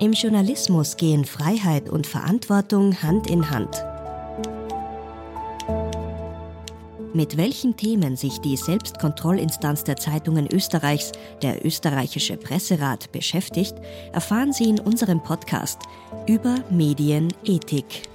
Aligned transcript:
Im 0.00 0.14
Journalismus 0.14 0.96
gehen 0.96 1.26
Freiheit 1.26 1.90
und 1.90 2.06
Verantwortung 2.06 3.02
Hand 3.02 3.28
in 3.28 3.50
Hand. 3.50 3.84
Mit 7.12 7.36
welchen 7.36 7.76
Themen 7.76 8.16
sich 8.16 8.38
die 8.38 8.56
Selbstkontrollinstanz 8.56 9.84
der 9.84 9.96
Zeitungen 9.96 10.46
Österreichs, 10.50 11.12
der 11.42 11.66
österreichische 11.66 12.38
Presserat, 12.38 13.12
beschäftigt, 13.12 13.74
erfahren 14.12 14.54
Sie 14.54 14.70
in 14.70 14.80
unserem 14.80 15.22
Podcast 15.22 15.80
über 16.26 16.54
Medienethik. 16.70 18.09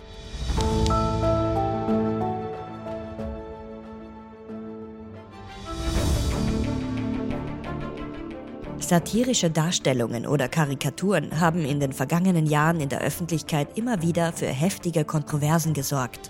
Satirische 8.87 9.49
Darstellungen 9.49 10.27
oder 10.27 10.47
Karikaturen 10.47 11.39
haben 11.39 11.65
in 11.65 11.79
den 11.79 11.91
vergangenen 11.91 12.45
Jahren 12.45 12.79
in 12.79 12.87
der 12.87 13.01
Öffentlichkeit 13.01 13.79
immer 13.79 14.03
wieder 14.03 14.31
für 14.31 14.45
heftige 14.45 15.03
Kontroversen 15.03 15.73
gesorgt. 15.73 16.29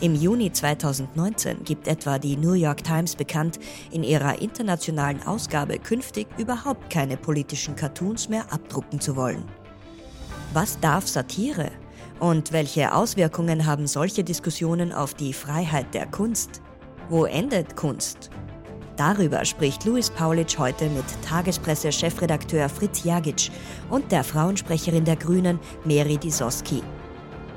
Im 0.00 0.16
Juni 0.16 0.50
2019 0.50 1.62
gibt 1.62 1.86
etwa 1.86 2.18
die 2.18 2.36
New 2.36 2.54
York 2.54 2.82
Times 2.82 3.14
bekannt, 3.14 3.60
in 3.92 4.02
ihrer 4.02 4.42
internationalen 4.42 5.22
Ausgabe 5.22 5.78
künftig 5.78 6.26
überhaupt 6.38 6.90
keine 6.90 7.16
politischen 7.16 7.76
Cartoons 7.76 8.28
mehr 8.28 8.52
abdrucken 8.52 9.00
zu 9.00 9.14
wollen. 9.14 9.44
Was 10.54 10.80
darf 10.80 11.06
Satire? 11.06 11.70
Und 12.18 12.50
welche 12.50 12.96
Auswirkungen 12.96 13.64
haben 13.64 13.86
solche 13.86 14.24
Diskussionen 14.24 14.92
auf 14.92 15.14
die 15.14 15.32
Freiheit 15.32 15.94
der 15.94 16.06
Kunst? 16.06 16.62
Wo 17.08 17.26
endet 17.26 17.76
Kunst? 17.76 18.30
Darüber 18.96 19.44
spricht 19.44 19.84
Luis 19.84 20.08
Paulitsch 20.08 20.56
heute 20.58 20.88
mit 20.88 21.04
Tagespresse-Chefredakteur 21.22 22.68
Fritz 22.70 23.04
Jagic 23.04 23.50
und 23.90 24.10
der 24.10 24.24
Frauensprecherin 24.24 25.04
der 25.04 25.16
Grünen 25.16 25.60
Mary 25.84 26.16
Disoski. 26.16 26.82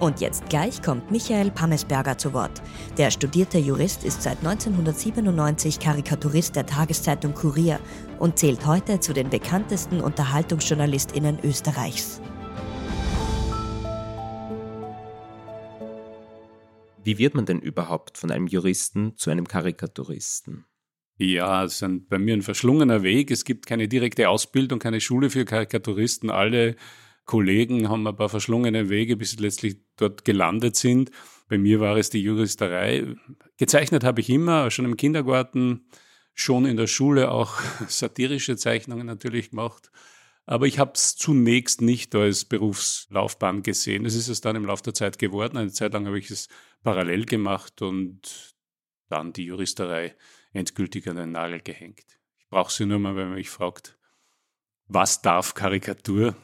Und 0.02 0.20
jetzt 0.20 0.50
gleich 0.50 0.82
kommt 0.82 1.12
Michael 1.12 1.52
Pammesberger 1.52 2.18
zu 2.18 2.34
Wort. 2.34 2.62
Der 2.98 3.10
studierte 3.12 3.58
Jurist 3.58 4.04
ist 4.04 4.22
seit 4.22 4.38
1997 4.40 5.80
Karikaturist 5.80 6.58
der 6.58 6.66
Tageszeitung 6.66 7.34
Kurier 7.34 7.80
und 8.18 8.38
zählt 8.38 8.66
heute 8.66 9.00
zu 9.00 9.14
den 9.14 9.30
bekanntesten 9.30 10.02
Unterhaltungsjournalistinnen 10.02 11.40
Österreichs. 11.44 12.22
Wie 17.02 17.18
wird 17.18 17.34
man 17.34 17.46
denn 17.46 17.60
überhaupt 17.60 18.18
von 18.18 18.30
einem 18.30 18.48
Juristen 18.48 19.16
zu 19.16 19.30
einem 19.32 19.48
Karikaturisten? 19.48 20.66
Ja, 21.22 21.66
es 21.66 21.82
ist 21.82 22.10
bei 22.10 22.18
mir 22.18 22.34
ein 22.34 22.42
verschlungener 22.42 23.04
Weg. 23.04 23.30
Es 23.30 23.44
gibt 23.44 23.66
keine 23.66 23.90
direkte 23.90 24.30
Ausbildung, 24.30 24.80
keine 24.80 25.02
Schule 25.02 25.30
für 25.30 25.44
Karikaturisten. 25.44 26.30
Alle 26.30 26.78
Kollegen 27.26 27.90
haben 27.90 28.08
ein 28.08 28.16
paar 28.16 28.30
verschlungene 28.30 28.88
Wege, 28.88 29.18
bis 29.18 29.32
sie 29.32 29.38
letztlich 29.38 29.82
dort 29.98 30.24
gelandet 30.24 30.78
sind. 30.78 31.12
Bei 31.50 31.58
mir 31.58 31.82
war 31.82 31.98
es 31.98 32.10
die 32.10 32.22
Juristerei. 32.22 33.16
Gezeichnet 33.58 34.06
habe 34.06 34.22
ich 34.22 34.30
immer, 34.30 34.72
schon 34.72 34.86
im 34.86 34.96
Kindergarten, 34.96 35.90
schon 36.36 36.66
in 36.66 36.78
der 36.78 36.88
Schule 36.88 37.32
auch 37.32 37.60
satirische 37.90 38.56
Zeichnungen 38.56 39.06
natürlich 39.06 39.50
gemacht. 39.50 39.92
Aber 40.46 40.68
ich 40.68 40.80
habe 40.80 40.94
es 40.96 41.18
zunächst 41.18 41.82
nicht 41.82 42.16
als 42.16 42.46
Berufslaufbahn 42.46 43.62
gesehen. 43.62 44.06
Es 44.06 44.16
ist 44.16 44.30
es 44.30 44.40
dann 44.40 44.56
im 44.56 44.66
Laufe 44.66 44.84
der 44.84 44.94
Zeit 44.94 45.20
geworden. 45.20 45.58
Eine 45.58 45.74
Zeit 45.74 45.92
lang 45.92 46.08
habe 46.08 46.18
ich 46.18 46.32
es 46.32 46.48
parallel 46.82 47.26
gemacht 47.26 47.82
und 47.82 48.56
dann 49.10 49.34
die 49.34 49.44
Juristerei 49.44 50.16
endgültig 50.54 51.08
an 51.08 51.18
den 51.18 51.32
Nagel 51.32 51.62
gehängt. 51.62 52.20
Ich 52.38 52.48
brauche 52.50 52.72
sie 52.72 52.86
nur 52.86 53.00
mal, 53.00 53.16
wenn 53.16 53.28
man 53.28 53.38
mich 53.38 53.50
fragt, 53.50 53.98
was 54.88 55.22
darf 55.22 55.54
Karikatur? 55.54 56.36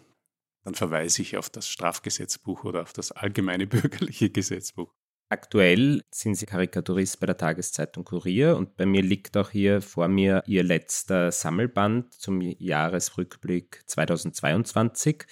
dann 0.66 0.74
verweise 0.74 1.22
ich 1.22 1.38
auf 1.38 1.50
das 1.50 1.70
Strafgesetzbuch 1.70 2.66
oder 2.66 2.82
auf 2.82 2.92
das 2.92 3.12
allgemeine 3.12 3.68
bürgerliche 3.68 4.30
Gesetzbuch. 4.30 4.94
Aktuell 5.30 6.02
sind 6.12 6.36
Sie 6.36 6.46
Karikaturist 6.46 7.20
bei 7.20 7.26
der 7.26 7.38
Tageszeitung 7.38 8.04
Kurier 8.04 8.58
und 8.58 8.76
bei 8.76 8.86
mir 8.86 9.02
liegt 9.02 9.38
auch 9.38 9.50
hier 9.50 9.82
vor 9.82 10.08
mir 10.08 10.44
Ihr 10.46 10.64
letzter 10.64 11.32
Sammelband 11.32 12.14
zum 12.14 12.42
Jahresrückblick 12.42 13.84
2022. 13.88 15.24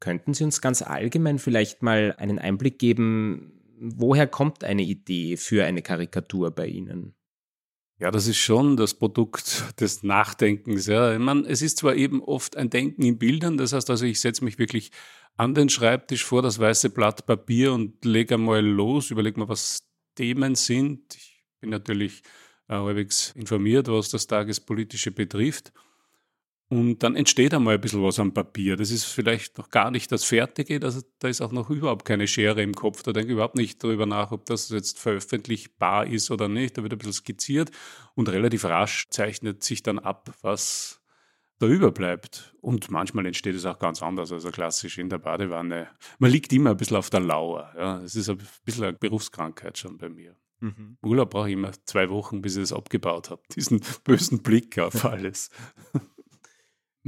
Könnten 0.00 0.34
Sie 0.34 0.44
uns 0.44 0.60
ganz 0.60 0.82
allgemein 0.82 1.38
vielleicht 1.38 1.82
mal 1.82 2.14
einen 2.18 2.38
Einblick 2.38 2.78
geben, 2.78 3.62
woher 3.80 4.26
kommt 4.26 4.62
eine 4.62 4.82
Idee 4.82 5.36
für 5.36 5.64
eine 5.64 5.82
Karikatur 5.82 6.50
bei 6.50 6.66
Ihnen? 6.66 7.14
Ja, 8.00 8.12
das 8.12 8.28
ist 8.28 8.36
schon 8.38 8.76
das 8.76 8.94
Produkt 8.94 9.80
des 9.80 10.04
Nachdenkens. 10.04 10.86
Ja. 10.86 11.12
Ich 11.12 11.18
meine, 11.18 11.46
es 11.48 11.62
ist 11.62 11.78
zwar 11.78 11.96
eben 11.96 12.22
oft 12.22 12.56
ein 12.56 12.70
Denken 12.70 13.02
in 13.02 13.18
Bildern, 13.18 13.56
das 13.56 13.72
heißt 13.72 13.90
also, 13.90 14.04
ich 14.04 14.20
setze 14.20 14.44
mich 14.44 14.58
wirklich 14.58 14.92
an 15.36 15.54
den 15.54 15.68
Schreibtisch 15.68 16.24
vor 16.24 16.42
das 16.42 16.58
weiße 16.58 16.90
Blatt 16.90 17.26
Papier 17.26 17.72
und 17.72 18.04
lege 18.04 18.34
einmal 18.34 18.64
los, 18.64 19.10
überlege 19.10 19.40
mal, 19.40 19.48
was 19.48 19.88
Themen 20.14 20.54
sind. 20.54 21.16
Ich 21.16 21.44
bin 21.60 21.70
natürlich 21.70 22.22
äh, 22.68 22.74
halbwegs 22.74 23.32
informiert, 23.36 23.88
was 23.88 24.10
das 24.10 24.26
Tagespolitische 24.26 25.10
betrifft. 25.10 25.72
Und 26.70 26.98
dann 27.02 27.16
entsteht 27.16 27.54
einmal 27.54 27.76
ein 27.76 27.80
bisschen 27.80 28.02
was 28.02 28.18
am 28.18 28.34
Papier. 28.34 28.76
Das 28.76 28.90
ist 28.90 29.04
vielleicht 29.04 29.56
noch 29.56 29.70
gar 29.70 29.90
nicht 29.90 30.12
das 30.12 30.24
Fertige, 30.24 30.78
das, 30.78 31.02
da 31.18 31.28
ist 31.28 31.40
auch 31.40 31.52
noch 31.52 31.70
überhaupt 31.70 32.04
keine 32.04 32.26
Schere 32.26 32.62
im 32.62 32.74
Kopf. 32.74 33.02
Da 33.02 33.12
denke 33.12 33.28
ich 33.28 33.32
überhaupt 33.32 33.56
nicht 33.56 33.82
darüber 33.82 34.04
nach, 34.04 34.32
ob 34.32 34.44
das 34.44 34.68
jetzt 34.68 34.98
veröffentlichbar 34.98 36.06
ist 36.06 36.30
oder 36.30 36.48
nicht. 36.48 36.76
Da 36.76 36.82
wird 36.82 36.92
ein 36.92 36.98
bisschen 36.98 37.14
skizziert 37.14 37.70
und 38.14 38.28
relativ 38.28 38.66
rasch 38.66 39.06
zeichnet 39.08 39.64
sich 39.64 39.82
dann 39.82 39.98
ab, 39.98 40.34
was 40.42 41.00
da 41.58 41.66
überbleibt. 41.66 42.54
Und 42.60 42.90
manchmal 42.90 43.24
entsteht 43.24 43.54
es 43.54 43.64
auch 43.64 43.78
ganz 43.78 44.02
anders, 44.02 44.30
also 44.30 44.50
klassisch 44.50 44.98
in 44.98 45.08
der 45.08 45.18
Badewanne. 45.18 45.88
Man 46.18 46.30
liegt 46.30 46.52
immer 46.52 46.70
ein 46.70 46.76
bisschen 46.76 46.98
auf 46.98 47.08
der 47.08 47.20
Lauer. 47.20 47.72
Ja. 47.78 48.02
Es 48.02 48.14
ist 48.14 48.28
ein 48.28 48.38
bisschen 48.66 48.84
eine 48.84 48.92
Berufskrankheit 48.92 49.78
schon 49.78 49.96
bei 49.96 50.10
mir. 50.10 50.36
Mhm. 50.60 50.98
Urlaub 51.02 51.30
brauche 51.30 51.48
ich 51.48 51.54
immer 51.54 51.72
zwei 51.84 52.10
Wochen, 52.10 52.42
bis 52.42 52.56
ich 52.56 52.64
es 52.64 52.72
abgebaut 52.74 53.30
habe. 53.30 53.42
Diesen 53.54 53.80
bösen 54.04 54.42
Blick 54.42 54.78
auf 54.78 55.04
alles. 55.06 55.50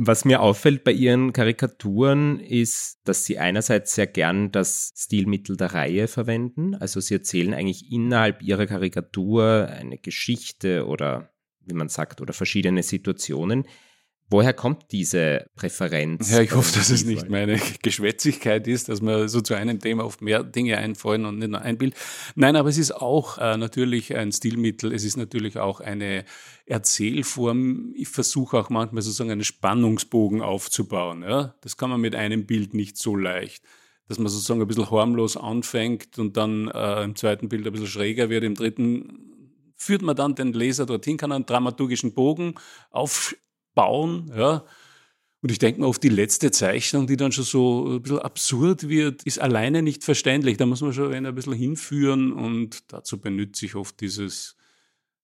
Was 0.02 0.24
mir 0.24 0.40
auffällt 0.40 0.82
bei 0.82 0.92
Ihren 0.92 1.34
Karikaturen 1.34 2.40
ist, 2.40 3.00
dass 3.04 3.26
Sie 3.26 3.38
einerseits 3.38 3.94
sehr 3.94 4.06
gern 4.06 4.50
das 4.50 4.94
Stilmittel 4.96 5.58
der 5.58 5.74
Reihe 5.74 6.08
verwenden. 6.08 6.74
Also 6.74 7.00
Sie 7.00 7.12
erzählen 7.12 7.52
eigentlich 7.52 7.92
innerhalb 7.92 8.40
Ihrer 8.40 8.64
Karikatur 8.64 9.68
eine 9.68 9.98
Geschichte 9.98 10.86
oder, 10.86 11.34
wie 11.66 11.74
man 11.74 11.90
sagt, 11.90 12.22
oder 12.22 12.32
verschiedene 12.32 12.82
Situationen. 12.82 13.66
Woher 14.32 14.52
kommt 14.52 14.92
diese 14.92 15.50
Präferenz? 15.56 16.30
Ja, 16.30 16.40
ich 16.40 16.54
hoffe, 16.54 16.78
dass 16.78 16.88
es 16.90 17.04
nicht 17.04 17.28
meine 17.28 17.60
Geschwätzigkeit 17.82 18.68
ist, 18.68 18.88
dass 18.88 19.02
man 19.02 19.28
so 19.28 19.40
zu 19.40 19.54
einem 19.54 19.80
Thema 19.80 20.04
auf 20.04 20.20
mehr 20.20 20.44
Dinge 20.44 20.78
einfallen 20.78 21.24
und 21.24 21.40
nicht 21.40 21.50
nur 21.50 21.60
ein 21.62 21.76
Bild. 21.78 21.94
Nein, 22.36 22.54
aber 22.54 22.68
es 22.68 22.78
ist 22.78 22.92
auch 22.92 23.38
äh, 23.38 23.56
natürlich 23.56 24.14
ein 24.14 24.30
Stilmittel. 24.30 24.92
Es 24.92 25.02
ist 25.02 25.16
natürlich 25.16 25.58
auch 25.58 25.80
eine 25.80 26.24
Erzählform. 26.64 27.92
Ich 27.96 28.08
versuche 28.08 28.56
auch 28.58 28.70
manchmal 28.70 29.02
sozusagen 29.02 29.32
einen 29.32 29.42
Spannungsbogen 29.42 30.42
aufzubauen. 30.42 31.24
Ja? 31.24 31.56
Das 31.62 31.76
kann 31.76 31.90
man 31.90 32.00
mit 32.00 32.14
einem 32.14 32.46
Bild 32.46 32.72
nicht 32.72 32.98
so 32.98 33.16
leicht. 33.16 33.64
Dass 34.06 34.18
man 34.18 34.28
sozusagen 34.28 34.60
ein 34.60 34.68
bisschen 34.68 34.92
harmlos 34.92 35.36
anfängt 35.36 36.20
und 36.20 36.36
dann 36.36 36.68
äh, 36.68 37.02
im 37.02 37.16
zweiten 37.16 37.48
Bild 37.48 37.66
ein 37.66 37.72
bisschen 37.72 37.88
schräger 37.88 38.30
wird, 38.30 38.44
im 38.44 38.54
dritten 38.54 39.26
führt 39.76 40.02
man 40.02 40.14
dann 40.14 40.34
den 40.34 40.52
Leser 40.52 40.86
dorthin, 40.86 41.16
kann 41.16 41.32
einen 41.32 41.46
dramaturgischen 41.46 42.12
Bogen 42.12 42.54
auf 42.90 43.34
bauen. 43.74 44.30
Ja. 44.36 44.64
Und 45.42 45.50
ich 45.50 45.58
denke 45.58 45.80
mal, 45.80 45.86
auf 45.86 45.98
die 45.98 46.10
letzte 46.10 46.50
Zeichnung, 46.50 47.06
die 47.06 47.16
dann 47.16 47.32
schon 47.32 47.44
so 47.44 47.86
ein 47.94 48.02
bisschen 48.02 48.18
absurd 48.18 48.88
wird, 48.88 49.22
ist 49.22 49.38
alleine 49.38 49.82
nicht 49.82 50.04
verständlich. 50.04 50.58
Da 50.58 50.66
muss 50.66 50.82
man 50.82 50.92
schon 50.92 51.12
ein 51.12 51.34
bisschen 51.34 51.54
hinführen 51.54 52.32
und 52.32 52.92
dazu 52.92 53.18
benütze 53.18 53.64
ich 53.64 53.74
oft 53.74 54.00
dieses, 54.00 54.56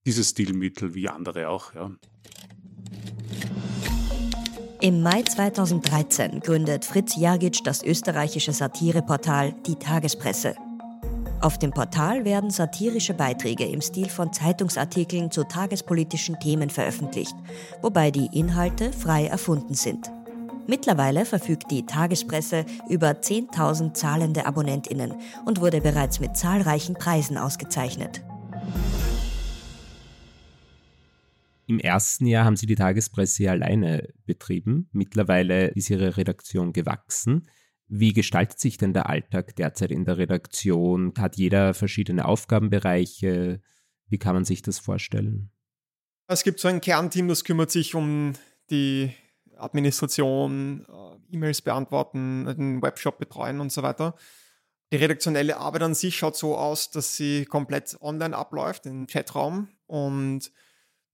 dieses 0.07 0.31
Stilmittel, 0.31 0.95
wie 0.95 1.09
andere 1.09 1.49
auch. 1.51 1.75
Ja. 1.75 1.91
Im 4.81 5.03
Mai 5.03 5.23
2013 5.23 6.41
gründet 6.41 6.85
Fritz 6.85 7.17
Jagic 7.17 7.65
das 7.65 7.83
österreichische 7.83 8.53
Satireportal 8.53 9.55
Die 9.67 9.77
Tagespresse. 9.77 10.55
Auf 11.41 11.59
dem 11.59 11.71
Portal 11.71 12.25
werden 12.25 12.51
satirische 12.51 13.13
Beiträge 13.13 13.65
im 13.67 13.83
Stil 13.83 14.09
von 14.09 14.33
Zeitungsartikeln 14.33 15.31
zu 15.31 15.45
tagespolitischen 15.45 16.41
Themen 16.41 16.71
veröffentlicht, 16.71 17.35
wobei 17.83 18.11
die 18.11 18.29
Inhalte 18.33 18.93
frei 18.93 19.27
erfunden 19.27 19.75
sind. 19.75 20.11
Mittlerweile 20.67 21.25
verfügt 21.25 21.71
die 21.71 21.85
Tagespresse 21.85 22.65
über 22.89 23.11
10.000 23.11 23.93
zahlende 23.93 24.47
Abonnentinnen 24.47 25.15
und 25.45 25.61
wurde 25.61 25.81
bereits 25.81 26.21
mit 26.21 26.37
zahlreichen 26.37 26.95
Preisen 26.95 27.37
ausgezeichnet. 27.37 28.25
Im 31.69 31.79
ersten 31.79 32.27
Jahr 32.27 32.45
haben 32.45 32.57
Sie 32.57 32.67
die 32.67 32.77
Tagespresse 32.77 33.51
alleine 33.51 34.09
betrieben. 34.25 34.89
Mittlerweile 34.93 35.69
ist 35.69 35.91
Ihre 35.91 36.17
Redaktion 36.17 36.73
gewachsen. 36.73 37.47
Wie 37.89 38.13
gestaltet 38.13 38.59
sich 38.59 38.79
denn 38.79 38.93
der 38.93 39.09
Alltag 39.09 39.55
derzeit 39.57 39.91
in 39.93 40.05
der 40.05 40.19
Redaktion? 40.19 41.13
Hat 41.19 41.37
jeder 41.37 41.73
verschiedene 41.73 42.25
Aufgabenbereiche? 42.25 43.61
Wie 44.09 44.19
kann 44.19 44.35
man 44.35 44.45
sich 44.45 44.63
das 44.63 44.79
vorstellen? 44.79 45.51
Es 46.29 46.43
gibt 46.43 46.59
so 46.59 46.69
ein 46.69 46.81
Kernteam, 46.81 47.29
das 47.29 47.45
kümmert 47.45 47.71
sich 47.71 47.95
um 47.95 48.33
die 48.71 49.13
Administration, 49.57 50.85
äh, 50.89 51.35
E-Mails 51.35 51.63
beantworten, 51.63 52.45
den 52.47 52.83
Webshop 52.83 53.19
betreuen 53.19 53.61
und 53.61 53.71
so 53.71 53.83
weiter. 53.83 54.17
Die 54.93 54.97
redaktionelle 54.97 55.57
Arbeit 55.57 55.83
an 55.83 55.95
sich 55.95 56.17
schaut 56.17 56.37
so 56.37 56.57
aus, 56.57 56.91
dass 56.91 57.17
sie 57.17 57.45
komplett 57.45 57.97
online 58.01 58.37
abläuft, 58.37 58.87
im 58.87 59.07
Chatraum. 59.07 59.69
Und 59.87 60.53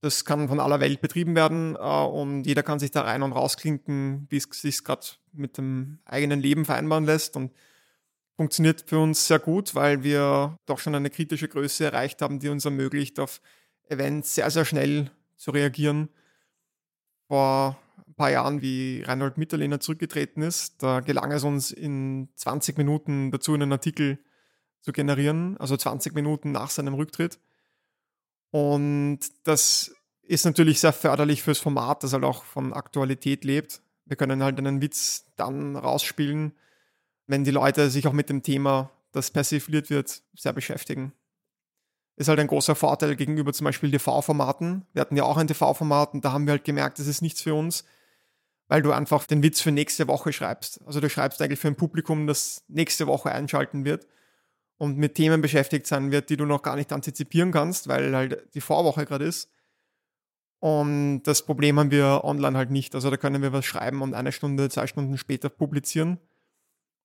das 0.03 0.25
kann 0.25 0.49
von 0.49 0.61
aller 0.61 0.81
Welt 0.81 1.01
betrieben 1.01 1.35
werden 1.37 1.77
äh, 1.77 1.79
und 1.79 2.43
jeder 2.43 2.63
kann 2.63 2.81
sich 2.81 2.91
da 2.91 3.03
rein 3.03 3.23
und 3.23 3.33
rausklinken, 3.33 4.27
wie 4.29 4.37
es 4.37 4.49
sich 4.51 4.85
gerade 4.85 5.07
mit 5.33 5.57
dem 5.57 6.01
eigenen 6.05 6.41
Leben 6.41 6.65
vereinbaren 6.65 7.05
lässt. 7.05 7.37
Und 7.37 7.53
funktioniert 8.37 8.85
für 8.87 8.99
uns 8.99 9.29
sehr 9.29 9.39
gut, 9.39 9.77
weil 9.77 10.03
wir 10.03 10.59
doch 10.67 10.81
schon 10.81 10.97
eine 10.97 11.11
kritische 11.11 11.47
Größe 11.49 11.85
erreicht 11.85 12.21
haben, 12.21 12.41
die 12.41 12.49
uns 12.49 12.65
ermöglicht, 12.65 13.21
auf 13.21 13.41
Events 13.89 14.35
sehr, 14.35 14.51
sehr 14.51 14.65
schnell 14.65 15.11
zu 15.37 15.53
reagieren. 15.53 16.09
Vor 17.29 17.79
ein 18.05 18.15
paar 18.15 18.31
Jahren, 18.31 18.61
wie 18.61 19.03
Reinhold 19.03 19.39
Mitterlehner 19.39 19.79
zurückgetreten 19.79 20.43
ist, 20.43 20.83
da 20.83 20.99
gelang 20.99 21.31
es 21.31 21.45
uns 21.45 21.71
in 21.71 22.29
20 22.35 22.77
Minuten 22.77 23.31
dazu, 23.31 23.55
einen 23.55 23.71
Artikel 23.71 24.19
zu 24.81 24.91
generieren, 24.91 25.57
also 25.59 25.77
20 25.77 26.13
Minuten 26.13 26.51
nach 26.51 26.71
seinem 26.71 26.95
Rücktritt. 26.95 27.39
Und 28.53 29.21
das 29.45 29.95
ist 30.23 30.45
natürlich 30.45 30.79
sehr 30.79 30.93
förderlich 30.93 31.43
fürs 31.43 31.59
Format, 31.59 32.05
das 32.05 32.13
halt 32.13 32.23
auch 32.23 32.45
von 32.45 32.75
Aktualität 32.75 33.45
lebt. 33.45 33.83
Wir 34.05 34.17
können 34.17 34.43
halt 34.43 34.59
einen 34.59 34.83
Witz 34.83 35.25
dann 35.37 35.75
rausspielen, 35.75 36.53
wenn 37.27 37.45
die 37.45 37.51
Leute 37.51 37.89
sich 37.89 38.07
auch 38.07 38.13
mit 38.13 38.29
dem 38.29 38.43
Thema, 38.43 38.91
das 39.11 39.31
persifliert 39.31 39.89
wird, 39.89 40.23
sehr 40.35 40.53
beschäftigen. 40.53 41.13
Ist 42.17 42.29
halt 42.29 42.41
ein 42.41 42.47
großer 42.47 42.75
Vorteil 42.75 43.17
gegenüber 43.17 43.55
zum 43.55 43.65
Beispiel 43.65 43.91
TV-Formaten. 43.91 44.85
Wir 44.93 45.01
hatten 45.01 45.17
ja 45.17 45.25
auch 45.25 45.39
ein 45.39 45.49
TV-Format 45.49 46.13
und 46.13 46.25
da 46.25 46.33
haben 46.33 46.47
wir 46.47 46.53
halt 46.53 46.65
gemerkt, 46.65 46.99
das 46.99 47.07
ist 47.07 47.23
nichts 47.23 47.41
für 47.41 47.55
uns, 47.55 47.87
weil 48.69 48.83
du 48.83 48.93
einfach 48.93 49.27
den 49.27 49.43
Witz 49.43 49.63
für 49.63 49.73
nächste 49.73 50.09
Woche 50.09 50.31
schreibst. 50.35 50.87
Also 50.87 51.01
du 51.01 51.09
schreibst 51.09 51.41
eigentlich 51.41 51.59
für 51.59 51.69
ein 51.69 51.77
Publikum, 51.77 52.27
das 52.27 52.65
nächste 52.69 53.07
Woche 53.07 53.33
einschalten 53.33 53.87
wird 53.87 54.07
und 54.83 54.99
mit 54.99 55.15
Themen 55.15 55.41
beschäftigt 55.41 55.87
sein 55.87 56.11
wird, 56.11 56.29
die 56.29 56.37
du 56.37 56.45
noch 56.45 56.61
gar 56.61 56.75
nicht 56.75 56.93
antizipieren 56.93 57.53
kannst, 57.53 57.87
weil 57.87 58.17
halt 58.17 58.53
die 58.57 58.61
Vorwoche 58.61 59.07
gerade 59.07 59.25
ist. 59.25 59.49
Und 60.59 61.23
das 61.23 61.47
Problem 61.47 61.79
haben 61.79 61.93
wir 61.93 62.23
online 62.25 62.59
halt 62.59 62.73
nicht. 62.73 62.97
Also 62.97 63.09
da 63.09 63.17
können 63.17 63.43
wir 63.43 63.53
was 63.53 63.65
schreiben 63.65 64.03
und 64.03 64.13
eine 64.13 64.33
Stunde, 64.33 64.69
zwei 64.71 64.89
Stunden 64.89 65.17
später 65.19 65.51
publizieren. 65.51 66.19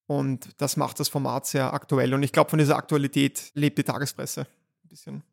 Und 0.07 0.59
das 0.59 0.75
macht 0.75 0.99
das 0.99 1.07
Format 1.07 1.45
sehr 1.45 1.71
aktuell. 1.71 2.15
Und 2.15 2.23
ich 2.23 2.31
glaube, 2.31 2.49
von 2.49 2.57
dieser 2.57 2.77
Aktualität 2.77 3.51
lebt 3.53 3.77
die 3.77 3.83
Tagespresse 3.83 4.41
ein 4.41 4.89
bisschen. 4.89 5.23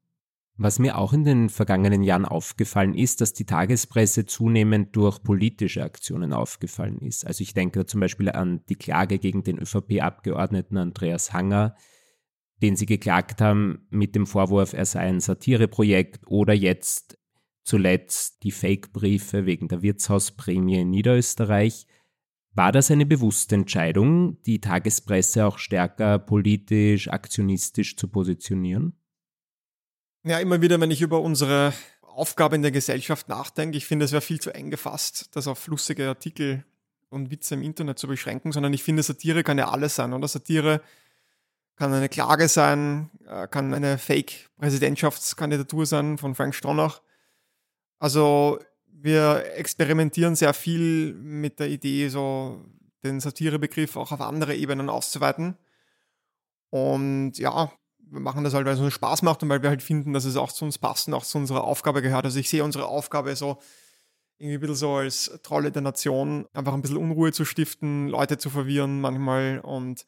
Was 0.59 0.79
mir 0.79 0.99
auch 0.99 1.15
in 1.15 1.25
den 1.25 1.49
vergangenen 1.49 2.03
Jahren 2.03 2.27
aufgefallen 2.27 2.93
ist, 2.93 3.23
dass 3.23 3.33
die 3.33 3.47
Tagespresse 3.47 4.27
zunehmend 4.27 4.95
durch 4.95 5.23
politische 5.23 5.83
Aktionen 5.83 6.35
aufgefallen 6.35 6.99
ist. 6.99 7.27
Also 7.27 7.41
ich 7.41 7.55
denke 7.55 7.87
zum 7.87 8.01
Beispiel 8.01 8.31
an 8.31 8.61
die 8.69 8.77
Klage 8.77 9.19
gegen 9.19 9.45
den 9.45 9.59
ÖVP-Abgeordneten 9.59 10.77
Andreas 10.77 11.33
Hanger, 11.33 11.75
den 12.65 12.77
sie 12.77 12.87
geklagt 12.87 13.43
haben 13.43 13.87
mit 13.91 14.15
dem 14.15 14.27
Vorwurf, 14.27 14.73
er 14.73 14.87
sei 14.87 15.01
ein 15.01 15.21
Satireprojekt 15.21 16.27
oder 16.27 16.55
jetzt 16.55 17.19
zuletzt 17.63 18.43
die 18.43 18.53
Fake-Briefe 18.53 19.45
wegen 19.45 19.69
der 19.69 19.83
Wirtshausprämie 19.83 20.81
in 20.81 20.89
Niederösterreich. 20.89 21.87
War 22.55 22.73
das 22.73 22.91
eine 22.91 23.05
bewusste 23.05 23.57
Entscheidung, 23.57 24.41
die 24.45 24.63
Tagespresse 24.63 25.45
auch 25.45 25.59
stärker 25.59 26.19
politisch, 26.19 27.09
aktionistisch 27.09 27.97
zu 27.97 28.09
positionieren? 28.09 28.99
Ja, 30.23 30.39
immer 30.39 30.63
wieder, 30.63 30.81
wenn 30.81 30.91
ich 30.91 31.03
über 31.03 31.21
unsere 31.21 31.75
Aufgabe 32.01 32.57
in 32.57 32.63
der 32.63 32.71
Gesellschaft 32.71 33.29
nachdenke, 33.29 33.77
ich 33.77 33.85
finde, 33.85 34.07
es 34.07 34.13
wäre 34.13 34.23
viel 34.23 34.41
zu 34.41 34.55
eng 34.55 34.71
gefasst, 34.71 35.37
das 35.37 35.49
auf 35.49 35.59
flussige 35.59 36.09
Artikel 36.09 36.65
und 37.11 37.31
Witze 37.31 37.57
im 37.57 37.63
Internet 37.63 37.99
zu 37.99 38.09
beschränken, 38.09 38.53
sondern 38.53 38.73
ich 38.73 38.83
finde, 38.83 39.03
Satire 39.03 39.43
kann 39.43 39.59
ja 39.59 39.69
alles 39.69 39.97
sein, 39.97 40.15
oder? 40.15 40.29
Satire 40.29 40.81
kann 41.77 41.93
eine 41.93 42.09
Klage 42.09 42.49
sein, 42.49 43.11
äh, 43.27 43.47
kann 43.49 43.75
eine 43.75 43.99
Fake-Präsidentschaftskandidatur 43.99 45.87
sein 45.87 46.19
von 46.19 46.35
Frank 46.35 46.55
Stronach. 46.55 47.03
Also 47.99 48.59
wir 48.87 49.45
experimentieren 49.57 50.37
sehr 50.37 50.55
viel 50.55 51.15
mit 51.15 51.59
der 51.59 51.69
Idee, 51.69 52.09
so 52.09 52.65
den 53.03 53.21
Satirebegriff 53.21 53.97
auch 53.97 54.13
auf 54.13 54.21
andere 54.21 54.55
Ebenen 54.55 54.89
auszuweiten. 54.89 55.57
Und 56.71 57.39
ja, 57.39 57.71
wir 57.99 58.21
machen 58.21 58.45
das 58.45 58.55
halt, 58.55 58.67
weil 58.67 58.75
es 58.75 58.81
uns 58.81 58.95
Spaß 58.95 59.23
macht 59.23 59.43
und 59.43 59.49
weil 59.49 59.63
wir 59.63 59.71
halt 59.71 59.83
finden, 59.83 60.13
dass 60.13 60.25
es 60.25 60.37
auch 60.37 60.53
zu 60.53 60.65
uns 60.65 60.79
passt 60.79 61.09
und 61.09 61.15
auch 61.15 61.25
zu 61.25 61.39
unserer 61.39 61.65
Aufgabe 61.65 62.03
gehört. 62.03 62.25
Also 62.25 62.39
ich 62.39 62.49
sehe 62.49 62.65
unsere 62.65 62.87
Aufgabe 62.87 63.37
so 63.37 63.59
irgendwie 64.39 64.57
ein 64.57 64.61
bisschen 64.61 64.77
so 64.77 64.95
als 64.95 65.39
Trolle 65.43 65.71
der 65.71 65.83
Nation, 65.83 66.47
einfach 66.53 66.75
ein 66.75 66.83
bisschen 66.83 66.97
Unruhe 66.97 67.33
zu 67.33 67.45
stiften, 67.45 68.09
Leute 68.09 68.39
zu 68.39 68.51
verwirren 68.51 69.01
manchmal 69.01 69.61
und 69.61 70.05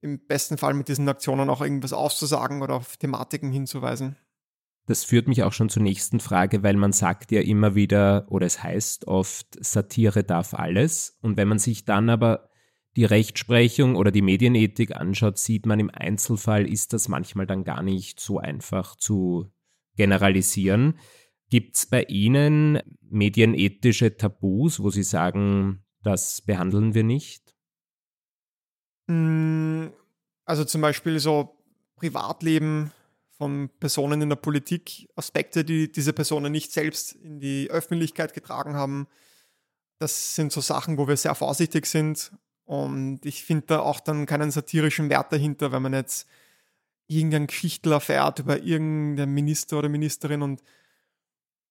im 0.00 0.26
besten 0.26 0.58
Fall 0.58 0.74
mit 0.74 0.88
diesen 0.88 1.08
Aktionen 1.08 1.50
auch 1.50 1.60
irgendwas 1.60 1.92
auszusagen 1.92 2.62
oder 2.62 2.74
auf 2.74 2.96
Thematiken 2.96 3.52
hinzuweisen. 3.52 4.16
Das 4.86 5.04
führt 5.04 5.28
mich 5.28 5.42
auch 5.42 5.52
schon 5.52 5.68
zur 5.68 5.82
nächsten 5.82 6.20
Frage, 6.20 6.62
weil 6.62 6.74
man 6.74 6.92
sagt 6.92 7.30
ja 7.32 7.42
immer 7.42 7.74
wieder, 7.74 8.26
oder 8.28 8.46
es 8.46 8.62
heißt 8.62 9.06
oft, 9.06 9.46
Satire 9.64 10.24
darf 10.24 10.54
alles. 10.54 11.18
Und 11.22 11.36
wenn 11.36 11.48
man 11.48 11.58
sich 11.58 11.84
dann 11.84 12.10
aber 12.10 12.50
die 12.96 13.04
Rechtsprechung 13.04 13.94
oder 13.94 14.10
die 14.10 14.22
Medienethik 14.22 14.96
anschaut, 14.96 15.38
sieht 15.38 15.64
man 15.66 15.78
im 15.78 15.90
Einzelfall 15.90 16.66
ist 16.66 16.92
das 16.92 17.08
manchmal 17.08 17.46
dann 17.46 17.62
gar 17.62 17.82
nicht 17.82 18.18
so 18.18 18.38
einfach 18.38 18.96
zu 18.96 19.52
generalisieren. 19.96 20.98
Gibt 21.50 21.76
es 21.76 21.86
bei 21.86 22.04
Ihnen 22.04 22.80
medienethische 23.02 24.16
Tabus, 24.16 24.80
wo 24.80 24.90
Sie 24.90 25.02
sagen, 25.02 25.84
das 26.02 26.42
behandeln 26.42 26.94
wir 26.94 27.04
nicht? 27.04 27.49
Mm, 29.10 29.88
also 30.44 30.64
zum 30.64 30.80
Beispiel 30.80 31.18
so 31.18 31.56
Privatleben 31.96 32.92
von 33.36 33.68
Personen 33.80 34.22
in 34.22 34.28
der 34.28 34.36
Politik, 34.36 35.08
Aspekte, 35.16 35.64
die 35.64 35.90
diese 35.90 36.12
Personen 36.12 36.52
nicht 36.52 36.72
selbst 36.72 37.12
in 37.12 37.40
die 37.40 37.68
Öffentlichkeit 37.70 38.34
getragen 38.34 38.74
haben. 38.74 39.08
Das 39.98 40.34
sind 40.36 40.52
so 40.52 40.60
Sachen, 40.60 40.96
wo 40.96 41.08
wir 41.08 41.16
sehr 41.16 41.34
vorsichtig 41.34 41.86
sind. 41.86 42.32
Und 42.64 43.26
ich 43.26 43.42
finde 43.42 43.66
da 43.66 43.80
auch 43.80 43.98
dann 43.98 44.26
keinen 44.26 44.52
satirischen 44.52 45.10
Wert 45.10 45.32
dahinter, 45.32 45.72
wenn 45.72 45.82
man 45.82 45.92
jetzt 45.92 46.28
irgendeinen 47.08 47.48
Geschichtler 47.48 47.94
erfährt 47.94 48.38
über 48.38 48.62
irgendeinen 48.62 49.34
Minister 49.34 49.78
oder 49.78 49.88
Ministerin 49.88 50.42
und 50.42 50.62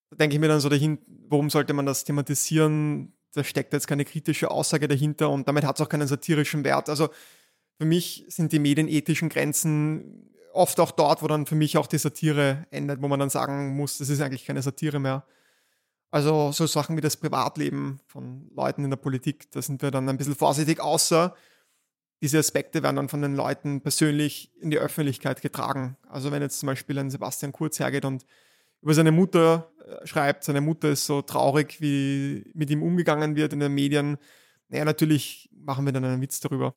da 0.09 0.17
denke 0.17 0.35
ich 0.35 0.41
mir 0.41 0.49
dann 0.49 0.59
so 0.59 0.67
dahin, 0.67 0.97
warum 1.29 1.49
sollte 1.49 1.73
man 1.73 1.85
das 1.85 2.03
thematisieren? 2.03 3.13
Da 3.33 3.43
steckt 3.43 3.73
jetzt 3.73 3.87
keine 3.87 4.05
kritische 4.05 4.49
Aussage 4.49 4.87
dahinter 4.87 5.29
und 5.29 5.47
damit 5.47 5.63
hat 5.65 5.77
es 5.77 5.85
auch 5.85 5.89
keinen 5.89 6.07
satirischen 6.07 6.63
Wert. 6.63 6.89
Also 6.89 7.09
für 7.77 7.85
mich 7.85 8.25
sind 8.27 8.51
die 8.51 8.59
medienethischen 8.59 9.29
Grenzen 9.29 10.29
oft 10.53 10.79
auch 10.79 10.91
dort, 10.91 11.21
wo 11.21 11.27
dann 11.27 11.45
für 11.45 11.55
mich 11.55 11.77
auch 11.77 11.87
die 11.87 11.97
Satire 11.97 12.65
endet, 12.71 13.01
wo 13.01 13.07
man 13.07 13.19
dann 13.19 13.29
sagen 13.29 13.75
muss, 13.75 13.99
das 13.99 14.09
ist 14.09 14.21
eigentlich 14.21 14.45
keine 14.45 14.61
Satire 14.61 14.99
mehr. 14.99 15.25
Also 16.11 16.51
so 16.51 16.65
Sachen 16.65 16.97
wie 16.97 17.01
das 17.01 17.17
Privatleben 17.17 17.99
von 18.07 18.49
Leuten 18.55 18.83
in 18.83 18.89
der 18.89 18.97
Politik, 18.97 19.51
da 19.51 19.61
sind 19.61 19.81
wir 19.81 19.91
dann 19.91 20.09
ein 20.09 20.17
bisschen 20.17 20.35
vorsichtig, 20.35 20.79
außer 20.79 21.35
diese 22.21 22.39
Aspekte 22.39 22.83
werden 22.83 22.97
dann 22.97 23.09
von 23.09 23.21
den 23.21 23.35
Leuten 23.35 23.81
persönlich 23.81 24.51
in 24.59 24.71
die 24.71 24.79
Öffentlichkeit 24.79 25.41
getragen. 25.41 25.97
Also 26.09 26.31
wenn 26.31 26.41
jetzt 26.41 26.59
zum 26.59 26.67
Beispiel 26.67 26.97
ein 26.97 27.11
Sebastian 27.11 27.51
Kurz 27.51 27.79
hergeht 27.79 28.05
und 28.05 28.25
über 28.81 28.93
seine 28.93 29.11
Mutter 29.11 29.71
äh, 29.85 30.05
schreibt, 30.05 30.43
seine 30.43 30.61
Mutter 30.61 30.89
ist 30.89 31.05
so 31.05 31.21
traurig, 31.21 31.81
wie 31.81 32.51
mit 32.53 32.69
ihm 32.69 32.83
umgegangen 32.83 33.35
wird 33.35 33.53
in 33.53 33.59
den 33.59 33.73
Medien, 33.73 34.17
naja, 34.69 34.85
natürlich 34.85 35.49
machen 35.51 35.85
wir 35.85 35.91
dann 35.91 36.05
einen 36.05 36.21
Witz 36.21 36.39
darüber. 36.39 36.73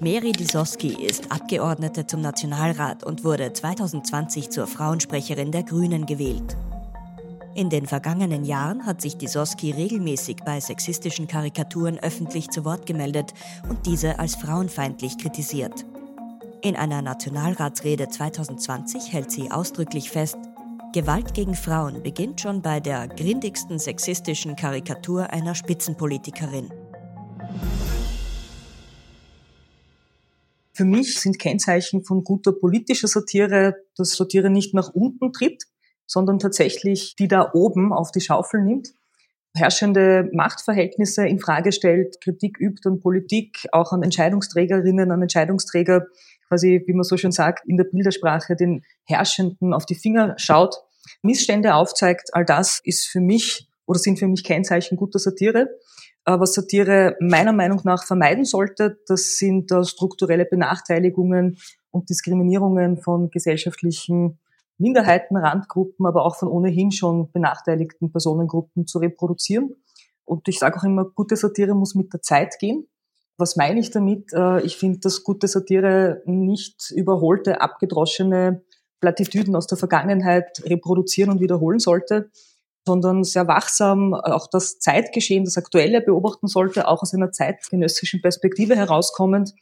Mary 0.00 0.30
Disoski 0.30 1.04
ist 1.04 1.32
Abgeordnete 1.32 2.06
zum 2.06 2.20
Nationalrat 2.20 3.02
und 3.02 3.24
wurde 3.24 3.52
2020 3.52 4.48
zur 4.50 4.68
Frauensprecherin 4.68 5.50
der 5.50 5.64
Grünen 5.64 6.06
gewählt. 6.06 6.56
In 7.56 7.68
den 7.68 7.86
vergangenen 7.86 8.44
Jahren 8.44 8.86
hat 8.86 9.00
sich 9.00 9.16
Disoski 9.16 9.72
regelmäßig 9.72 10.36
bei 10.44 10.60
sexistischen 10.60 11.26
Karikaturen 11.26 11.98
öffentlich 11.98 12.48
zu 12.50 12.64
Wort 12.64 12.86
gemeldet 12.86 13.34
und 13.68 13.86
diese 13.86 14.20
als 14.20 14.36
frauenfeindlich 14.36 15.18
kritisiert. 15.18 15.84
In 16.60 16.74
einer 16.74 17.02
Nationalratsrede 17.02 18.08
2020 18.08 19.12
hält 19.12 19.30
sie 19.30 19.50
ausdrücklich 19.50 20.10
fest, 20.10 20.38
Gewalt 20.92 21.32
gegen 21.32 21.54
Frauen 21.54 22.02
beginnt 22.02 22.40
schon 22.40 22.62
bei 22.62 22.80
der 22.80 23.06
grindigsten 23.06 23.78
sexistischen 23.78 24.56
Karikatur 24.56 25.30
einer 25.30 25.54
Spitzenpolitikerin. 25.54 26.70
Für 30.72 30.84
mich 30.84 31.20
sind 31.20 31.38
Kennzeichen 31.38 32.02
von 32.02 32.24
guter 32.24 32.50
politischer 32.50 33.06
Satire, 33.06 33.76
dass 33.96 34.16
Satire 34.16 34.50
nicht 34.50 34.74
nach 34.74 34.88
unten 34.92 35.32
tritt, 35.32 35.64
sondern 36.06 36.40
tatsächlich 36.40 37.14
die 37.14 37.28
da 37.28 37.52
oben 37.52 37.92
auf 37.92 38.10
die 38.10 38.20
Schaufel 38.20 38.62
nimmt, 38.62 38.94
herrschende 39.54 40.28
Machtverhältnisse 40.32 41.26
in 41.26 41.38
Frage 41.38 41.72
stellt, 41.72 42.20
Kritik 42.20 42.58
übt 42.60 42.88
an 42.88 43.00
Politik, 43.00 43.66
auch 43.72 43.92
an 43.92 44.02
Entscheidungsträgerinnen, 44.02 45.10
an 45.10 45.22
Entscheidungsträger, 45.22 46.06
quasi, 46.48 46.82
wie 46.86 46.92
man 46.92 47.04
so 47.04 47.16
schön 47.16 47.32
sagt, 47.32 47.66
in 47.66 47.76
der 47.76 47.84
Bildersprache 47.84 48.56
den 48.56 48.84
Herrschenden 49.04 49.72
auf 49.72 49.86
die 49.86 49.94
Finger 49.94 50.34
schaut, 50.38 50.76
Missstände 51.22 51.74
aufzeigt. 51.74 52.30
All 52.32 52.44
das 52.44 52.80
ist 52.82 53.06
für 53.06 53.20
mich 53.20 53.68
oder 53.86 53.98
sind 53.98 54.18
für 54.18 54.28
mich 54.28 54.44
Kennzeichen 54.44 54.96
guter 54.96 55.18
Satire. 55.18 55.68
Was 56.24 56.52
Satire 56.52 57.16
meiner 57.20 57.54
Meinung 57.54 57.80
nach 57.84 58.04
vermeiden 58.04 58.44
sollte, 58.44 58.98
das 59.06 59.36
sind 59.38 59.72
strukturelle 59.84 60.44
Benachteiligungen 60.44 61.56
und 61.90 62.10
Diskriminierungen 62.10 62.98
von 62.98 63.30
gesellschaftlichen 63.30 64.38
Minderheiten, 64.76 65.36
Randgruppen, 65.36 66.04
aber 66.06 66.26
auch 66.26 66.36
von 66.36 66.48
ohnehin 66.48 66.92
schon 66.92 67.32
benachteiligten 67.32 68.12
Personengruppen 68.12 68.86
zu 68.86 68.98
reproduzieren. 68.98 69.74
Und 70.24 70.46
ich 70.48 70.58
sage 70.58 70.78
auch 70.78 70.84
immer, 70.84 71.06
gute 71.06 71.36
Satire 71.36 71.74
muss 71.74 71.94
mit 71.94 72.12
der 72.12 72.20
Zeit 72.20 72.58
gehen. 72.58 72.86
Was 73.38 73.54
meine 73.54 73.78
ich 73.78 73.90
damit? 73.90 74.32
Äh, 74.32 74.60
ich 74.62 74.76
finde, 74.76 74.98
dass 74.98 75.22
gute 75.22 75.46
Satire 75.46 76.22
nicht 76.26 76.90
überholte, 76.90 77.60
abgedroschene 77.60 78.62
Plattitüden 79.00 79.54
aus 79.54 79.68
der 79.68 79.78
Vergangenheit 79.78 80.60
reproduzieren 80.64 81.30
und 81.30 81.40
wiederholen 81.40 81.78
sollte, 81.78 82.30
sondern 82.84 83.22
sehr 83.22 83.46
wachsam 83.46 84.12
auch 84.12 84.48
das 84.48 84.80
Zeitgeschehen, 84.80 85.44
das 85.44 85.56
Aktuelle 85.56 86.00
beobachten 86.00 86.48
sollte, 86.48 86.88
auch 86.88 87.02
aus 87.02 87.14
einer 87.14 87.30
zeitgenössischen 87.30 88.20
Perspektive 88.20 88.74
herauskommend. 88.74 89.54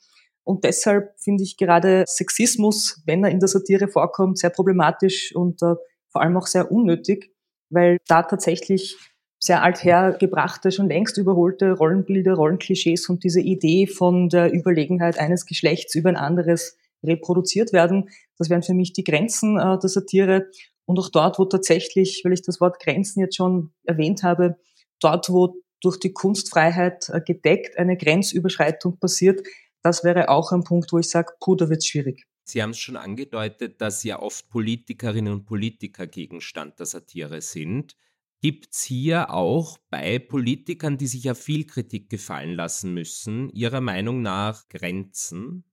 Und 0.43 0.65
deshalb 0.65 1.13
finde 1.19 1.43
ich 1.43 1.59
gerade 1.59 2.05
Sexismus, 2.07 3.03
wenn 3.05 3.25
er 3.25 3.31
in 3.31 3.41
der 3.41 3.49
Satire 3.49 3.89
vorkommt, 3.89 4.39
sehr 4.39 4.51
problematisch 4.51 5.35
und 5.35 5.61
äh, 5.63 5.75
vor 6.09 6.23
allem 6.23 6.37
auch 6.37 6.47
sehr 6.47 6.71
unnötig, 6.71 7.31
weil 7.69 7.99
da 8.07 8.23
tatsächlich 8.23 8.97
sehr 9.39 9.63
althergebrachte, 9.63 10.73
schon 10.73 10.89
längst 10.89 11.19
überholte 11.19 11.73
Rollenbilder, 11.73 12.35
Rollenklischees 12.35 13.09
und 13.09 13.23
diese 13.25 13.41
Idee 13.41 13.87
von 13.87 14.29
der 14.29 14.53
Überlegenheit 14.53 15.19
eines 15.19 15.47
Geschlechts 15.47 15.95
über 15.95 16.09
ein 16.09 16.17
anderes 16.17 16.79
reproduziert 17.05 17.73
werden. 17.73 18.09
Das 18.39 18.51
wären 18.51 18.63
für 18.63 18.75
mich 18.75 18.93
die 18.93 19.05
Grenzen 19.05 19.59
äh, 19.59 19.79
der 19.79 19.89
Satire. 19.89 20.51
Und 20.87 20.99
auch 20.99 21.11
dort, 21.11 21.39
wo 21.39 21.45
tatsächlich, 21.45 22.23
weil 22.25 22.33
ich 22.33 22.43
das 22.43 22.61
Wort 22.61 22.81
Grenzen 22.81 23.21
jetzt 23.21 23.37
schon 23.37 23.73
erwähnt 23.85 24.23
habe, 24.23 24.57
dort, 25.01 25.29
wo 25.29 25.57
durch 25.83 25.99
die 25.99 26.13
Kunstfreiheit 26.13 27.11
äh, 27.11 27.21
gedeckt 27.21 27.79
eine 27.79 27.97
Grenzüberschreitung 27.97 28.99
passiert, 28.99 29.47
das 29.83 30.03
wäre 30.03 30.31
auch 30.31 30.53
ein 30.53 30.65
Punkt, 30.65 30.93
wo 30.93 30.99
ich 30.99 31.09
sage, 31.09 31.33
puh, 31.41 31.55
da 31.55 31.69
wird 31.69 31.79
es 31.79 31.87
schwierig. 31.87 32.25
Sie 32.45 32.63
haben 32.63 32.71
es 32.71 32.79
schon 32.79 32.97
angedeutet, 32.97 33.81
dass 33.81 34.03
ja 34.05 34.21
oft 34.21 34.49
Politikerinnen 34.49 35.33
und 35.33 35.45
Politiker 35.45 36.07
Gegenstand 36.07 36.79
der 36.79 36.87
Satire 36.87 37.41
sind. 37.41 37.97
Gibt 38.43 38.69
es 38.73 38.83
hier 38.83 39.31
auch 39.31 39.79
bei 39.91 40.19
Politikern, 40.19 40.99
die 40.99 41.07
sich 41.07 41.25
ja 41.25 41.35
viel 41.35 41.67
Kritik 41.67 42.11
gefallen 42.11 42.55
lassen 42.55 42.93
müssen, 42.93 43.49
Ihrer 43.51 43.81
Meinung 43.81 44.23
nach 44.23 44.69
Grenzen? 44.69 45.65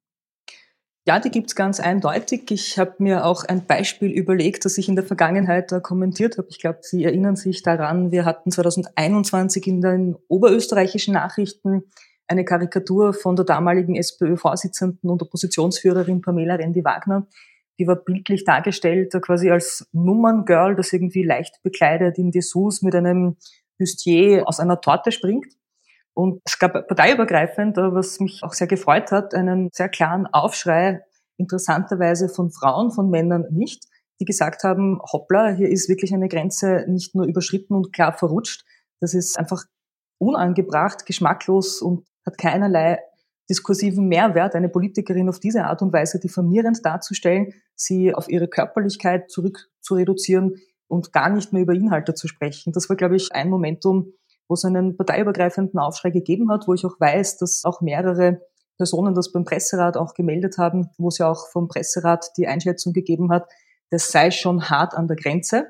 Ja, 1.05 1.20
die 1.20 1.32
gibt's 1.32 1.53
ganz 1.53 1.82
eindeutig. 1.82 2.50
Ich 2.50 2.79
habe 2.79 2.96
mir 3.00 3.25
auch 3.25 3.43
ein 3.43 3.65
Beispiel 3.65 4.10
überlegt, 4.10 4.63
das 4.63 4.77
ich 4.77 4.88
in 4.88 4.96
der 4.96 5.03
Vergangenheit 5.03 5.74
kommentiert 5.84 6.38
habe. 6.38 6.48
Ich 6.50 6.60
glaube, 6.60 6.79
Sie 6.82 7.03
erinnern 7.03 7.36
sich 7.36 7.62
daran, 7.62 8.13
wir 8.13 8.24
hatten 8.24 8.51
2021 8.51 9.67
in 9.67 9.82
den 9.82 10.15
oberösterreichischen 10.29 11.13
Nachrichten 11.13 11.84
eine 12.27 12.46
Karikatur 12.46 13.13
von 13.13 13.36
der 13.36 13.43
damaligen 13.43 13.96
SPÖ-Vorsitzenden 13.96 15.10
und 15.10 15.22
Oppositionsführerin 15.22 16.22
Pamela 16.22 16.55
Rendi-Wagner. 16.55 17.27
Die 17.80 17.88
war 17.88 17.96
bildlich 17.96 18.44
dargestellt 18.44 19.13
quasi 19.22 19.50
als 19.50 19.88
Nummerngirl, 19.92 20.75
das 20.75 20.94
irgendwie 20.94 21.24
leicht 21.24 21.62
bekleidet 21.63 22.18
in 22.18 22.32
Dessous 22.32 22.82
mit 22.82 22.96
einem 22.96 23.38
Bustier 23.80 24.48
aus 24.48 24.60
einer 24.60 24.80
Torte 24.80 25.12
springt. 25.12 25.53
Und 26.13 26.42
es 26.46 26.60
gab 26.60 26.74
parteiübergreifend, 26.88 27.77
äh, 27.77 27.94
was 27.94 28.20
mich 28.20 28.44
auch 28.44 28.53
sehr 28.53 28.68
gefreut 28.68 29.12
hat, 29.12 29.34
einen 29.34 29.70
sehr 29.74 29.89
klaren 29.89 30.27
Aufschrei, 30.27 31.03
interessanterweise 31.38 32.30
von 32.30 32.51
Frauen, 32.51 32.92
von 32.92 33.10
Männern 33.10 33.46
nicht, 33.50 33.86
die 34.20 34.25
gesagt 34.25 34.63
haben, 34.63 35.00
hoppla, 35.12 35.50
hier 35.50 35.70
ist 35.70 35.89
wirklich 35.89 36.13
eine 36.13 36.27
Grenze 36.27 36.86
nicht 36.88 37.15
nur 37.15 37.25
überschritten 37.25 37.74
und 37.74 37.92
klar 37.92 38.13
verrutscht, 38.13 38.63
das 39.00 39.15
ist 39.15 39.39
einfach 39.39 39.63
unangebracht, 40.20 41.06
geschmacklos 41.06 41.82
und 41.82 42.06
hat 42.25 42.38
keinerlei 42.38 43.00
diskursiven 43.50 44.08
Mehrwert, 44.08 44.56
eine 44.56 44.70
Politikerin 44.70 45.30
auf 45.30 45.40
diese 45.40 45.66
Art 45.66 45.82
und 45.82 45.94
Weise 45.94 46.20
diffamierend 46.20 46.86
darzustellen, 46.86 47.54
sie 47.76 48.14
auf 48.14 48.30
ihre 48.30 48.48
Körperlichkeit 48.48 49.30
zurück 49.30 49.70
zu 49.82 49.96
reduzieren 49.96 50.56
und 50.88 51.12
gar 51.12 51.30
nicht 51.30 51.52
mehr 51.54 51.64
über 51.64 51.74
Inhalte 51.74 52.14
zu 52.14 52.28
sprechen. 52.28 52.72
Das 52.74 52.90
war, 52.90 52.96
glaube 52.96 53.16
ich, 53.16 53.32
ein 53.34 53.50
Momentum, 53.50 54.14
wo 54.48 54.54
es 54.54 54.66
einen 54.66 54.96
parteiübergreifenden 54.96 55.80
Aufschrei 55.80 56.12
gegeben 56.12 56.52
hat, 56.52 56.68
wo 56.68 56.74
ich 56.74 56.86
auch 56.86 57.00
weiß, 57.00 57.38
dass 57.38 57.66
auch 57.66 57.82
mehrere 57.82 58.42
Personen 58.78 59.14
das 59.14 59.32
beim 59.32 59.46
Presserat 59.46 59.98
auch 59.98 60.14
gemeldet 60.14 60.58
haben, 60.58 60.90
wo 60.98 61.10
es 61.10 61.18
ja 61.18 61.30
auch 61.30 61.48
vom 61.48 61.68
Presserat 61.68 62.32
die 62.38 62.48
Einschätzung 62.48 62.94
gegeben 62.94 63.32
hat, 63.32 63.48
das 63.90 64.12
sei 64.12 64.32
schon 64.32 64.70
hart 64.70 64.96
an 64.96 65.08
der 65.08 65.18
Grenze. 65.18 65.68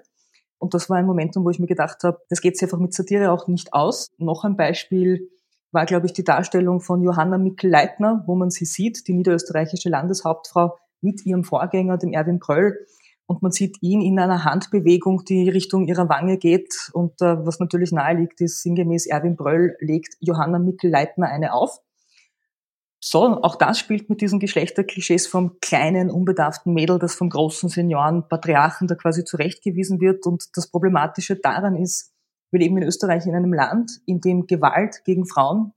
Und 0.57 0.73
das 0.73 0.89
war 0.89 0.97
ein 0.97 1.05
Momentum, 1.05 1.43
wo 1.43 1.49
ich 1.49 1.59
mir 1.59 1.67
gedacht 1.67 2.03
habe, 2.03 2.21
das 2.29 2.39
geht 2.39 2.57
sich 2.57 2.63
einfach 2.63 2.79
mit 2.79 2.93
Satire 2.93 3.31
auch 3.31 3.47
nicht 3.47 3.73
aus. 3.73 4.11
Noch 4.17 4.45
ein 4.45 4.55
Beispiel 4.55 5.29
war, 5.73 5.85
glaube 5.85 6.05
ich, 6.05 6.13
die 6.13 6.23
Darstellung 6.23 6.79
von 6.79 7.01
Johanna 7.01 7.37
Mikl-Leitner, 7.37 8.23
wo 8.27 8.35
man 8.35 8.49
sie 8.49 8.65
sieht, 8.65 9.07
die 9.07 9.13
niederösterreichische 9.13 9.89
Landeshauptfrau 9.89 10.77
mit 11.01 11.25
ihrem 11.25 11.43
Vorgänger, 11.43 11.97
dem 11.97 12.13
Erwin 12.13 12.39
Pröll, 12.39 12.77
und 13.25 13.41
man 13.41 13.51
sieht 13.51 13.81
ihn 13.81 14.01
in 14.01 14.19
einer 14.19 14.43
Handbewegung, 14.43 15.23
die 15.25 15.49
Richtung 15.49 15.87
ihrer 15.87 16.09
Wange 16.09 16.37
geht. 16.37 16.91
Und 16.93 17.21
äh, 17.21 17.45
was 17.45 17.59
natürlich 17.59 17.91
nahe 17.91 18.15
liegt, 18.15 18.41
ist 18.41 18.61
sinngemäß 18.61 19.05
Erwin 19.05 19.35
Bröll 19.35 19.75
legt 19.79 20.15
Johanna 20.19 20.59
Mikl-Leitner 20.59 21.27
eine 21.27 21.53
auf. 21.53 21.79
So, 22.99 23.41
auch 23.41 23.55
das 23.55 23.79
spielt 23.79 24.09
mit 24.09 24.21
diesen 24.21 24.39
Geschlechterklischees 24.39 25.27
vom 25.27 25.59
kleinen, 25.59 26.09
unbedarften 26.09 26.73
Mädel, 26.73 26.99
das 26.99 27.15
vom 27.15 27.29
großen 27.29 27.67
Senioren, 27.69 28.27
Patriarchen 28.29 28.87
da 28.87 28.95
quasi 28.95 29.25
zurechtgewiesen 29.25 29.99
wird. 29.99 30.25
Und 30.25 30.55
das 30.55 30.67
Problematische 30.67 31.35
daran 31.35 31.75
ist, 31.75 32.12
wir 32.53 32.59
leben 32.59 32.77
in 32.77 32.83
Österreich 32.83 33.25
in 33.25 33.35
einem 33.35 33.51
Land, 33.51 33.99
in 34.05 34.21
dem 34.21 34.45
Gewalt 34.45 35.03
gegen 35.05 35.25
Frauen 35.25 35.73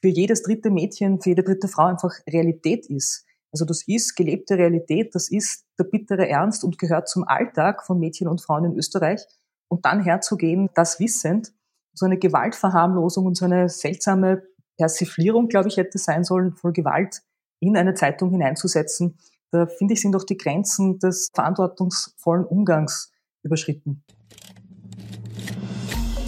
für 0.00 0.08
jedes 0.08 0.42
dritte 0.42 0.70
Mädchen, 0.70 1.20
für 1.20 1.30
jede 1.30 1.42
dritte 1.42 1.68
Frau 1.68 1.84
einfach 1.84 2.12
Realität 2.28 2.86
ist. 2.86 3.26
Also 3.52 3.64
das 3.64 3.86
ist 3.86 4.16
gelebte 4.16 4.58
Realität, 4.58 5.14
das 5.14 5.30
ist 5.30 5.66
der 5.78 5.84
bittere 5.84 6.28
Ernst 6.28 6.64
und 6.64 6.78
gehört 6.78 7.08
zum 7.08 7.24
Alltag 7.24 7.86
von 7.86 8.00
Mädchen 8.00 8.26
und 8.26 8.40
Frauen 8.40 8.64
in 8.64 8.76
Österreich. 8.76 9.20
Und 9.68 9.84
dann 9.84 10.02
herzugehen, 10.02 10.70
das 10.74 10.98
wissend, 10.98 11.52
so 11.92 12.06
eine 12.06 12.18
Gewaltverharmlosung 12.18 13.26
und 13.26 13.36
so 13.36 13.44
eine 13.44 13.68
seltsame 13.68 14.42
Persiflierung, 14.76 15.48
glaube 15.48 15.68
ich, 15.68 15.76
hätte 15.76 15.98
sein 15.98 16.24
sollen, 16.24 16.52
voll 16.56 16.72
Gewalt 16.72 17.22
in 17.60 17.76
eine 17.76 17.94
Zeitung 17.94 18.30
hineinzusetzen, 18.30 19.18
da 19.50 19.66
finde 19.66 19.94
ich, 19.94 20.00
sind 20.00 20.12
doch 20.12 20.24
die 20.24 20.36
Grenzen 20.36 20.98
des 20.98 21.30
verantwortungsvollen 21.32 22.44
Umgangs 22.44 23.12
überschritten. 23.44 24.02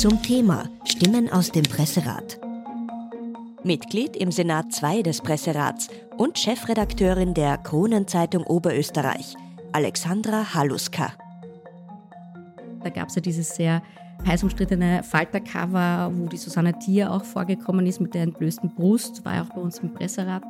Zum 0.08 0.22
Thema 0.22 0.68
Stimmen 0.84 1.32
aus 1.32 1.50
dem 1.50 1.64
Presserat. 1.64 2.38
Mitglied 3.64 4.14
im 4.14 4.30
Senat 4.30 4.72
2 4.72 5.02
des 5.02 5.20
Presserats 5.20 5.88
und 6.16 6.38
Chefredakteurin 6.38 7.34
der 7.34 7.58
Kronenzeitung 7.58 8.44
Oberösterreich, 8.44 9.34
Alexandra 9.72 10.54
Haluska. 10.54 11.12
Da 12.84 12.90
gab 12.90 13.08
es 13.08 13.16
ja 13.16 13.20
dieses 13.20 13.56
sehr 13.56 13.82
heiß 14.24 14.44
umstrittene 14.44 15.02
Faltercover, 15.02 16.12
wo 16.14 16.26
die 16.28 16.36
Susanne 16.36 16.78
Thier 16.78 17.10
auch 17.10 17.24
vorgekommen 17.24 17.84
ist 17.84 18.00
mit 18.00 18.14
der 18.14 18.22
entblößten 18.22 18.76
Brust, 18.76 19.24
war 19.24 19.34
ja 19.34 19.42
auch 19.42 19.52
bei 19.56 19.60
uns 19.60 19.80
im 19.80 19.92
Presserat 19.92 20.44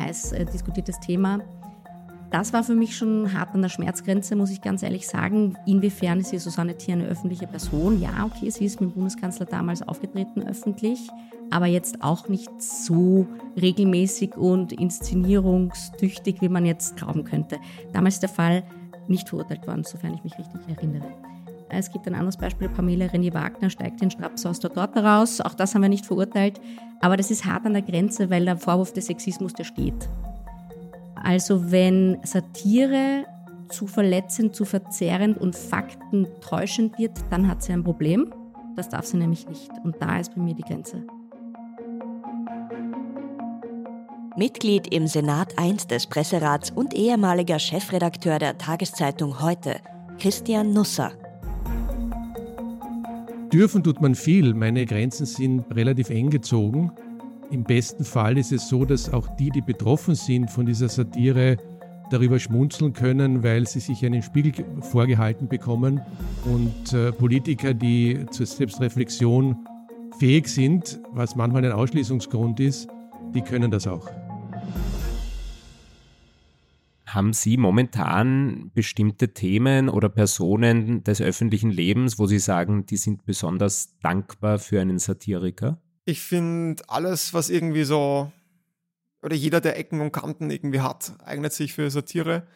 heiß 0.00 0.32
äh, 0.32 0.46
diskutiertes 0.46 0.98
Thema. 1.00 1.40
Das 2.32 2.54
war 2.54 2.64
für 2.64 2.74
mich 2.74 2.96
schon 2.96 3.34
hart 3.34 3.54
an 3.54 3.60
der 3.60 3.68
Schmerzgrenze, 3.68 4.36
muss 4.36 4.50
ich 4.50 4.62
ganz 4.62 4.82
ehrlich 4.82 5.06
sagen. 5.06 5.54
Inwiefern 5.66 6.18
ist 6.18 6.30
hier 6.30 6.40
Susanne 6.40 6.78
Thier 6.78 6.94
eine 6.94 7.04
öffentliche 7.04 7.46
Person? 7.46 8.00
Ja, 8.00 8.24
okay, 8.24 8.48
sie 8.48 8.64
ist 8.64 8.80
mit 8.80 8.90
dem 8.90 8.94
Bundeskanzler 8.94 9.44
damals 9.44 9.86
aufgetreten 9.86 10.42
öffentlich, 10.42 10.98
aber 11.50 11.66
jetzt 11.66 12.02
auch 12.02 12.28
nicht 12.28 12.50
so 12.58 13.26
regelmäßig 13.60 14.38
und 14.38 14.72
inszenierungstüchtig, 14.72 16.40
wie 16.40 16.48
man 16.48 16.64
jetzt 16.64 16.96
glauben 16.96 17.24
könnte. 17.24 17.58
Damals 17.92 18.18
der 18.18 18.30
Fall 18.30 18.62
nicht 19.08 19.28
verurteilt 19.28 19.66
worden, 19.66 19.84
sofern 19.84 20.14
ich 20.14 20.24
mich 20.24 20.38
richtig 20.38 20.60
erinnere. 20.74 21.12
Es 21.68 21.92
gibt 21.92 22.06
ein 22.06 22.14
anderes 22.14 22.38
Beispiel, 22.38 22.70
Pamela 22.70 23.06
René 23.06 23.34
Wagner 23.34 23.68
steigt 23.68 24.00
den 24.00 24.10
Straps 24.10 24.46
aus 24.46 24.58
der 24.58 24.72
Torte 24.72 25.04
raus. 25.04 25.42
Auch 25.42 25.54
das 25.54 25.74
haben 25.74 25.82
wir 25.82 25.90
nicht 25.90 26.06
verurteilt. 26.06 26.62
Aber 27.00 27.18
das 27.18 27.30
ist 27.30 27.44
hart 27.44 27.66
an 27.66 27.74
der 27.74 27.82
Grenze, 27.82 28.30
weil 28.30 28.46
der 28.46 28.56
Vorwurf 28.56 28.94
des 28.94 29.06
Sexismus, 29.06 29.52
der 29.52 29.64
steht. 29.64 30.08
Also 31.22 31.70
wenn 31.70 32.18
Satire 32.24 33.26
zu 33.68 33.86
verletzend, 33.86 34.54
zu 34.54 34.64
verzerrend 34.64 35.38
und 35.38 35.56
Fakten 35.56 36.26
täuschend 36.40 36.98
wird, 36.98 37.12
dann 37.30 37.48
hat 37.48 37.62
sie 37.62 37.72
ein 37.72 37.84
Problem. 37.84 38.32
Das 38.76 38.88
darf 38.88 39.06
sie 39.06 39.16
nämlich 39.16 39.48
nicht. 39.48 39.70
Und 39.84 39.96
da 40.00 40.18
ist 40.18 40.34
bei 40.34 40.42
mir 40.42 40.54
die 40.54 40.62
Grenze. 40.62 41.04
Mitglied 44.36 44.92
im 44.92 45.06
Senat 45.06 45.58
1 45.58 45.88
des 45.88 46.06
Presserats 46.06 46.70
und 46.70 46.94
ehemaliger 46.94 47.58
Chefredakteur 47.58 48.38
der 48.38 48.56
Tageszeitung 48.56 49.40
Heute, 49.40 49.76
Christian 50.18 50.72
Nusser. 50.72 51.12
Dürfen 53.52 53.82
tut 53.82 54.00
man 54.00 54.14
viel. 54.14 54.54
Meine 54.54 54.86
Grenzen 54.86 55.26
sind 55.26 55.64
relativ 55.70 56.08
eng 56.08 56.30
gezogen. 56.30 56.90
Im 57.52 57.64
besten 57.64 58.02
Fall 58.02 58.38
ist 58.38 58.50
es 58.50 58.66
so, 58.66 58.86
dass 58.86 59.12
auch 59.12 59.28
die, 59.36 59.50
die 59.50 59.60
betroffen 59.60 60.14
sind 60.14 60.50
von 60.50 60.64
dieser 60.64 60.88
Satire, 60.88 61.58
darüber 62.10 62.38
schmunzeln 62.38 62.94
können, 62.94 63.42
weil 63.42 63.66
sie 63.66 63.80
sich 63.80 64.04
einen 64.06 64.22
Spiegel 64.22 64.64
vorgehalten 64.80 65.48
bekommen. 65.48 66.00
Und 66.46 66.94
äh, 66.94 67.12
Politiker, 67.12 67.74
die 67.74 68.24
zur 68.30 68.46
Selbstreflexion 68.46 69.56
fähig 70.18 70.48
sind, 70.48 70.98
was 71.12 71.36
manchmal 71.36 71.66
ein 71.66 71.72
Ausschließungsgrund 71.72 72.58
ist, 72.58 72.88
die 73.34 73.42
können 73.42 73.70
das 73.70 73.86
auch. 73.86 74.08
Haben 77.06 77.34
Sie 77.34 77.58
momentan 77.58 78.70
bestimmte 78.72 79.34
Themen 79.34 79.90
oder 79.90 80.08
Personen 80.08 81.04
des 81.04 81.20
öffentlichen 81.20 81.70
Lebens, 81.70 82.18
wo 82.18 82.26
Sie 82.26 82.38
sagen, 82.38 82.86
die 82.86 82.96
sind 82.96 83.26
besonders 83.26 83.94
dankbar 84.00 84.58
für 84.58 84.80
einen 84.80 84.98
Satiriker? 84.98 85.81
Ich 86.04 86.20
finde, 86.20 86.82
alles, 86.88 87.32
was 87.32 87.50
irgendwie 87.50 87.84
so, 87.84 88.32
oder 89.22 89.36
jeder, 89.36 89.60
der 89.60 89.78
Ecken 89.78 90.00
und 90.00 90.12
Kanten 90.12 90.50
irgendwie 90.50 90.80
hat, 90.80 91.12
eignet 91.24 91.52
sich 91.52 91.74
für 91.74 91.90
Satire. 91.90 92.46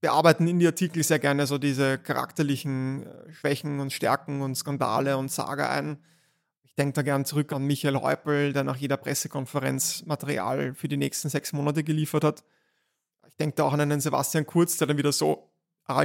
Wir 0.00 0.12
arbeiten 0.12 0.46
in 0.46 0.58
die 0.58 0.66
Artikel 0.66 1.02
sehr 1.02 1.18
gerne 1.18 1.46
so 1.46 1.58
diese 1.58 1.98
charakterlichen 1.98 3.06
äh, 3.06 3.32
Schwächen 3.32 3.80
und 3.80 3.92
Stärken 3.92 4.42
und 4.42 4.54
Skandale 4.54 5.16
und 5.16 5.30
Sage 5.30 5.68
ein. 5.68 5.98
Ich 6.62 6.74
denke 6.74 6.94
da 6.94 7.02
gern 7.02 7.24
zurück 7.24 7.52
an 7.52 7.66
Michael 7.66 7.96
Häupl, 7.96 8.52
der 8.52 8.64
nach 8.64 8.76
jeder 8.76 8.96
Pressekonferenz 8.96 10.04
Material 10.06 10.74
für 10.74 10.88
die 10.88 10.96
nächsten 10.96 11.28
sechs 11.28 11.52
Monate 11.52 11.84
geliefert 11.84 12.24
hat 12.24 12.44
ich 13.30 13.36
denke 13.36 13.56
da 13.56 13.64
auch 13.64 13.72
an 13.72 13.80
einen 13.80 14.00
Sebastian 14.00 14.46
Kurz, 14.46 14.76
der 14.76 14.86
dann 14.86 14.98
wieder 14.98 15.12
so 15.12 15.50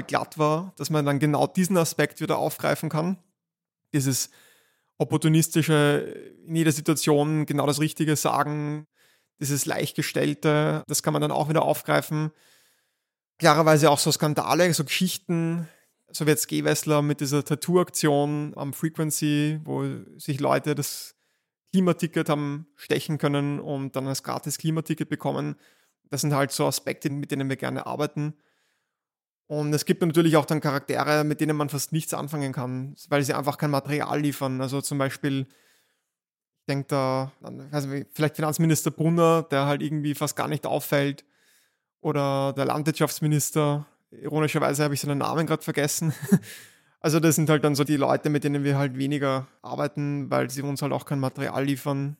glatt 0.07 0.37
war, 0.39 0.73
dass 0.77 0.89
man 0.89 1.05
dann 1.05 1.19
genau 1.19 1.45
diesen 1.45 1.77
Aspekt 1.77 2.19
wieder 2.19 2.37
aufgreifen 2.37 2.89
kann. 2.89 3.17
Dieses 3.93 4.31
opportunistische, 4.97 6.33
in 6.47 6.55
jeder 6.55 6.71
Situation 6.71 7.45
genau 7.45 7.65
das 7.65 7.79
Richtige 7.79 8.15
sagen, 8.15 8.87
dieses 9.39 9.65
Leichtgestellte, 9.65 10.83
das 10.87 11.03
kann 11.03 11.13
man 11.13 11.21
dann 11.21 11.31
auch 11.31 11.49
wieder 11.49 11.63
aufgreifen. 11.63 12.31
Klarerweise 13.37 13.89
auch 13.89 13.99
so 13.99 14.11
Skandale, 14.11 14.73
so 14.73 14.85
Geschichten, 14.85 15.67
so 16.09 16.25
wie 16.25 16.29
jetzt 16.29 16.47
Gewessler 16.47 17.01
mit 17.01 17.19
dieser 17.19 17.43
Tattoo-Aktion 17.43 18.53
am 18.55 18.73
Frequency, 18.73 19.59
wo 19.65 19.83
sich 20.17 20.39
Leute 20.39 20.75
das 20.75 21.15
Klimaticket 21.73 22.29
haben 22.29 22.67
stechen 22.75 23.17
können 23.17 23.59
und 23.59 23.97
dann 23.97 24.07
als 24.07 24.23
gratis 24.23 24.57
Klimaticket 24.57 25.09
bekommen 25.09 25.57
das 26.09 26.21
sind 26.21 26.33
halt 26.33 26.51
so 26.51 26.65
Aspekte, 26.65 27.09
mit 27.09 27.31
denen 27.31 27.49
wir 27.49 27.57
gerne 27.57 27.85
arbeiten. 27.85 28.33
Und 29.47 29.73
es 29.73 29.85
gibt 29.85 30.01
natürlich 30.01 30.37
auch 30.37 30.45
dann 30.45 30.59
Charaktere, 30.59 31.23
mit 31.23 31.39
denen 31.39 31.55
man 31.55 31.69
fast 31.69 31.91
nichts 31.91 32.13
anfangen 32.13 32.51
kann, 32.51 32.95
weil 33.09 33.23
sie 33.23 33.33
einfach 33.33 33.57
kein 33.57 33.69
Material 33.69 34.19
liefern. 34.19 34.59
Also 34.59 34.81
zum 34.81 34.97
Beispiel, 34.97 35.41
ich 36.61 36.65
denke 36.67 36.87
da, 36.87 37.31
also 37.71 37.89
vielleicht 38.11 38.37
Finanzminister 38.37 38.89
Brunner, 38.89 39.43
der 39.43 39.67
halt 39.67 39.83
irgendwie 39.83 40.15
fast 40.15 40.35
gar 40.35 40.47
nicht 40.47 40.65
auffällt. 40.65 41.25
Oder 42.01 42.53
der 42.53 42.65
Landwirtschaftsminister, 42.65 43.85
ironischerweise 44.11 44.83
habe 44.83 44.95
ich 44.95 45.01
seinen 45.01 45.19
Namen 45.19 45.47
gerade 45.47 45.63
vergessen. 45.63 46.13
Also 47.01 47.19
das 47.19 47.35
sind 47.35 47.51
halt 47.51 47.63
dann 47.63 47.75
so 47.75 47.83
die 47.83 47.97
Leute, 47.97 48.31
mit 48.31 48.43
denen 48.43 48.63
wir 48.63 48.79
halt 48.79 48.97
weniger 48.97 49.45
arbeiten, 49.61 50.31
weil 50.31 50.49
sie 50.49 50.63
uns 50.63 50.81
halt 50.81 50.91
auch 50.91 51.05
kein 51.05 51.19
Material 51.19 51.63
liefern. 51.63 52.17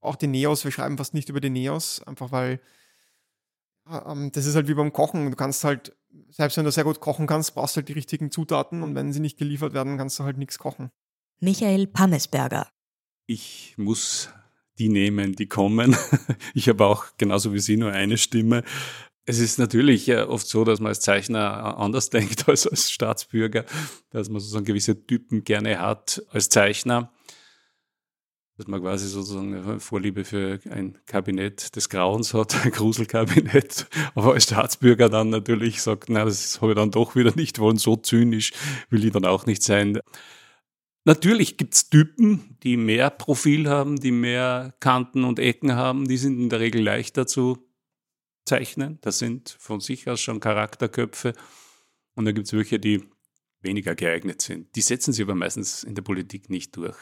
Auch 0.00 0.16
die 0.16 0.28
Neos, 0.28 0.64
wir 0.64 0.70
schreiben 0.70 0.96
fast 0.96 1.12
nicht 1.12 1.28
über 1.28 1.40
die 1.40 1.50
Neos, 1.50 2.02
einfach 2.06 2.32
weil 2.32 2.58
das 3.84 4.46
ist 4.46 4.54
halt 4.54 4.68
wie 4.68 4.74
beim 4.74 4.92
Kochen. 4.92 5.30
Du 5.30 5.36
kannst 5.36 5.64
halt, 5.64 5.96
selbst 6.30 6.56
wenn 6.56 6.64
du 6.64 6.72
sehr 6.72 6.84
gut 6.84 7.00
kochen 7.00 7.26
kannst, 7.26 7.54
brauchst 7.54 7.76
du 7.76 7.78
halt 7.78 7.88
die 7.88 7.92
richtigen 7.92 8.30
Zutaten 8.30 8.82
und 8.82 8.94
wenn 8.94 9.12
sie 9.12 9.20
nicht 9.20 9.38
geliefert 9.38 9.74
werden, 9.74 9.98
kannst 9.98 10.18
du 10.18 10.24
halt 10.24 10.38
nichts 10.38 10.58
kochen. 10.58 10.90
Michael 11.40 11.86
Pammesberger. 11.86 12.68
Ich 13.26 13.74
muss 13.76 14.30
die 14.78 14.88
nehmen, 14.88 15.34
die 15.34 15.46
kommen. 15.46 15.96
Ich 16.54 16.68
habe 16.68 16.86
auch 16.86 17.06
genauso 17.18 17.52
wie 17.52 17.58
Sie 17.58 17.76
nur 17.76 17.92
eine 17.92 18.16
Stimme. 18.16 18.64
Es 19.26 19.38
ist 19.38 19.58
natürlich 19.58 20.14
oft 20.14 20.46
so, 20.46 20.64
dass 20.64 20.80
man 20.80 20.88
als 20.88 21.00
Zeichner 21.00 21.78
anders 21.78 22.10
denkt 22.10 22.48
als 22.48 22.66
als 22.66 22.90
Staatsbürger, 22.90 23.64
dass 24.10 24.28
man 24.28 24.40
sozusagen 24.40 24.64
gewisse 24.64 25.06
Typen 25.06 25.44
gerne 25.44 25.78
hat 25.78 26.22
als 26.30 26.48
Zeichner 26.48 27.12
dass 28.56 28.68
man 28.68 28.80
quasi 28.80 29.08
sozusagen 29.08 29.54
eine 29.54 29.80
Vorliebe 29.80 30.24
für 30.24 30.60
ein 30.70 30.98
Kabinett 31.06 31.74
des 31.74 31.88
Grauens 31.88 32.34
hat, 32.34 32.54
ein 32.64 32.70
Gruselkabinett, 32.70 33.86
aber 34.14 34.34
als 34.34 34.44
Staatsbürger 34.44 35.08
dann 35.08 35.30
natürlich 35.30 35.82
sagt, 35.82 36.08
na, 36.08 36.24
das 36.24 36.60
habe 36.60 36.72
ich 36.72 36.76
dann 36.76 36.90
doch 36.90 37.16
wieder 37.16 37.34
nicht 37.34 37.58
wollen, 37.58 37.78
so 37.78 37.96
zynisch 37.96 38.52
will 38.90 39.04
ich 39.04 39.12
dann 39.12 39.24
auch 39.24 39.46
nicht 39.46 39.62
sein. 39.62 40.00
Natürlich 41.04 41.58
gibt's 41.58 41.90
Typen, 41.90 42.56
die 42.62 42.76
mehr 42.76 43.10
Profil 43.10 43.68
haben, 43.68 44.00
die 44.00 44.12
mehr 44.12 44.74
Kanten 44.80 45.24
und 45.24 45.38
Ecken 45.38 45.74
haben, 45.74 46.08
die 46.08 46.16
sind 46.16 46.40
in 46.40 46.48
der 46.48 46.60
Regel 46.60 46.82
leichter 46.82 47.26
zu 47.26 47.58
zeichnen. 48.46 48.98
Das 49.02 49.18
sind 49.18 49.56
von 49.58 49.80
sich 49.80 50.08
aus 50.08 50.20
schon 50.20 50.40
Charakterköpfe. 50.40 51.34
Und 52.14 52.24
dann 52.24 52.34
gibt's 52.34 52.54
welche, 52.54 52.78
die 52.78 53.02
weniger 53.60 53.94
geeignet 53.94 54.40
sind. 54.40 54.74
Die 54.76 54.80
setzen 54.80 55.12
sich 55.12 55.22
aber 55.22 55.34
meistens 55.34 55.84
in 55.84 55.94
der 55.94 56.02
Politik 56.02 56.48
nicht 56.48 56.76
durch. 56.76 56.96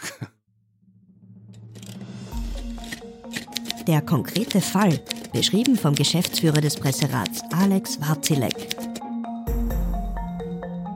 Der 3.88 4.00
konkrete 4.00 4.60
Fall, 4.60 5.00
beschrieben 5.32 5.74
vom 5.74 5.96
Geschäftsführer 5.96 6.60
des 6.60 6.76
Presserats 6.76 7.42
Alex 7.52 8.00
Warzilek. 8.00 8.54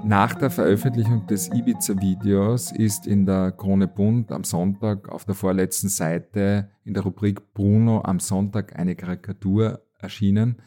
Nach 0.05 0.35
der 0.35 0.51
Veröffentlichung 0.51 1.27
des 1.27 1.49
Ibiza-Videos 1.49 2.71
ist 2.71 3.09
in 3.09 3.27
der 3.27 3.51
Krone 3.51 3.89
Bund 3.89 4.31
am 4.31 4.45
Sonntag 4.45 5.09
auf 5.09 5.25
der 5.25 5.35
vorletzten 5.35 5.89
Seite 5.89 6.71
in 6.85 6.95
der 6.95 7.03
Rubrik 7.03 7.53
Bruno 7.55 8.03
am 8.03 8.21
Sonntag 8.21 8.79
eine 8.79 8.95
Karikatur 8.95 9.83
erschienen, 9.99 10.63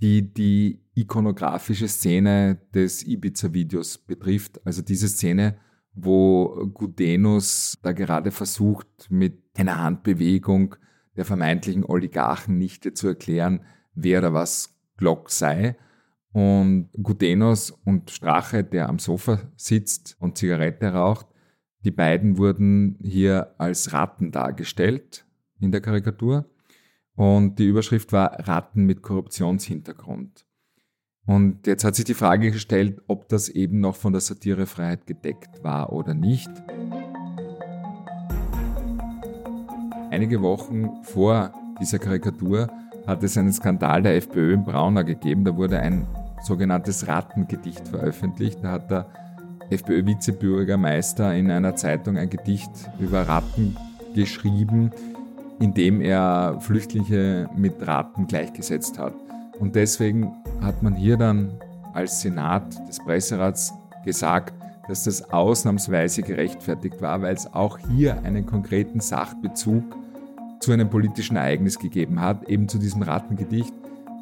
die 0.00 0.32
die 0.32 0.80
ikonografische 0.94 1.86
Szene 1.86 2.62
des 2.74 3.06
Ibiza-Videos 3.06 3.98
betrifft. 3.98 4.58
Also 4.64 4.80
diese 4.80 5.08
Szene, 5.08 5.56
wo 5.92 6.66
Gudenus 6.72 7.78
da 7.82 7.92
gerade 7.92 8.30
versucht, 8.30 9.08
mit 9.10 9.38
einer 9.58 9.78
Handbewegung 9.78 10.76
der 11.16 11.24
vermeintlichen 11.24 11.84
Oligarchennichte 11.84 12.94
zu 12.94 13.08
erklären, 13.08 13.64
wer 13.94 14.20
oder 14.20 14.32
was 14.32 14.78
Glock 14.96 15.30
sei. 15.30 15.76
Und 16.32 16.88
Gudenos 16.94 17.70
und 17.70 18.10
Strache, 18.10 18.64
der 18.64 18.88
am 18.88 18.98
Sofa 18.98 19.38
sitzt 19.56 20.16
und 20.18 20.38
Zigarette 20.38 20.92
raucht, 20.92 21.26
die 21.84 21.90
beiden 21.90 22.38
wurden 22.38 22.98
hier 23.02 23.54
als 23.58 23.92
Ratten 23.92 24.30
dargestellt 24.30 25.26
in 25.60 25.72
der 25.72 25.80
Karikatur. 25.80 26.46
Und 27.14 27.58
die 27.58 27.66
Überschrift 27.66 28.12
war 28.12 28.48
Ratten 28.48 28.84
mit 28.84 29.02
Korruptionshintergrund. 29.02 30.46
Und 31.26 31.66
jetzt 31.66 31.84
hat 31.84 31.94
sich 31.94 32.04
die 32.04 32.14
Frage 32.14 32.50
gestellt, 32.50 33.00
ob 33.06 33.28
das 33.28 33.48
eben 33.48 33.80
noch 33.80 33.96
von 33.96 34.12
der 34.12 34.20
Satirefreiheit 34.20 35.06
gedeckt 35.06 35.62
war 35.62 35.92
oder 35.92 36.14
nicht. 36.14 36.50
Einige 40.12 40.42
Wochen 40.42 41.02
vor 41.04 41.52
dieser 41.80 41.98
Karikatur 41.98 42.68
hat 43.06 43.22
es 43.22 43.38
einen 43.38 43.50
Skandal 43.50 44.02
der 44.02 44.16
FPÖ 44.16 44.52
in 44.52 44.62
Braunau 44.62 45.04
gegeben. 45.04 45.42
Da 45.42 45.56
wurde 45.56 45.80
ein 45.80 46.06
sogenanntes 46.42 47.08
Rattengedicht 47.08 47.88
veröffentlicht. 47.88 48.58
Da 48.62 48.72
hat 48.72 48.90
der 48.90 49.06
FPÖ-Vizebürgermeister 49.70 51.34
in 51.34 51.50
einer 51.50 51.76
Zeitung 51.76 52.18
ein 52.18 52.28
Gedicht 52.28 52.70
über 53.00 53.26
Ratten 53.26 53.74
geschrieben, 54.14 54.90
in 55.60 55.72
dem 55.72 56.02
er 56.02 56.58
Flüchtlinge 56.60 57.48
mit 57.56 57.74
Ratten 57.80 58.26
gleichgesetzt 58.26 58.98
hat. 58.98 59.14
Und 59.60 59.76
deswegen 59.76 60.30
hat 60.60 60.82
man 60.82 60.94
hier 60.94 61.16
dann 61.16 61.54
als 61.94 62.20
Senat 62.20 62.86
des 62.86 62.98
Presserats 62.98 63.72
gesagt, 64.04 64.52
dass 64.88 65.04
das 65.04 65.32
ausnahmsweise 65.32 66.20
gerechtfertigt 66.20 67.00
war, 67.00 67.22
weil 67.22 67.34
es 67.34 67.54
auch 67.54 67.78
hier 67.78 68.22
einen 68.24 68.44
konkreten 68.44 69.00
Sachbezug 69.00 70.01
zu 70.62 70.72
einem 70.72 70.88
politischen 70.88 71.36
Ereignis 71.36 71.78
gegeben 71.78 72.20
hat, 72.20 72.48
eben 72.48 72.68
zu 72.68 72.78
diesem 72.78 73.02
Rattengedicht. 73.02 73.74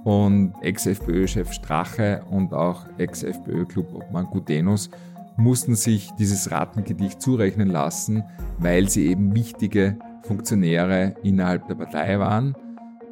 Und 0.04 0.54
Ex-FPÖ-Chef 0.62 1.52
Strache 1.52 2.22
und 2.30 2.54
auch 2.54 2.86
Ex-FPÖ-Club-Obmann 2.96 4.26
Gudenus 4.26 4.88
mussten 5.36 5.74
sich 5.74 6.10
dieses 6.18 6.50
Rattengedicht 6.50 7.20
zurechnen 7.20 7.68
lassen, 7.68 8.24
weil 8.58 8.88
sie 8.88 9.08
eben 9.08 9.34
wichtige 9.34 9.96
Funktionäre 10.22 11.14
innerhalb 11.22 11.66
der 11.66 11.74
Partei 11.74 12.18
waren. 12.18 12.54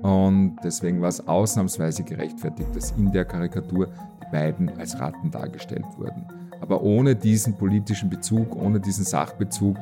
Und 0.00 0.56
deswegen 0.64 1.02
war 1.02 1.08
es 1.08 1.26
ausnahmsweise 1.26 2.04
gerechtfertigt, 2.04 2.74
dass 2.74 2.92
in 2.92 3.12
der 3.12 3.26
Karikatur 3.26 3.88
die 4.22 4.30
beiden 4.32 4.70
als 4.78 4.98
Ratten 4.98 5.30
dargestellt 5.30 5.86
wurden. 5.98 6.26
Aber 6.60 6.82
ohne 6.82 7.14
diesen 7.14 7.54
politischen 7.54 8.08
Bezug, 8.08 8.56
ohne 8.56 8.80
diesen 8.80 9.04
Sachbezug 9.04 9.76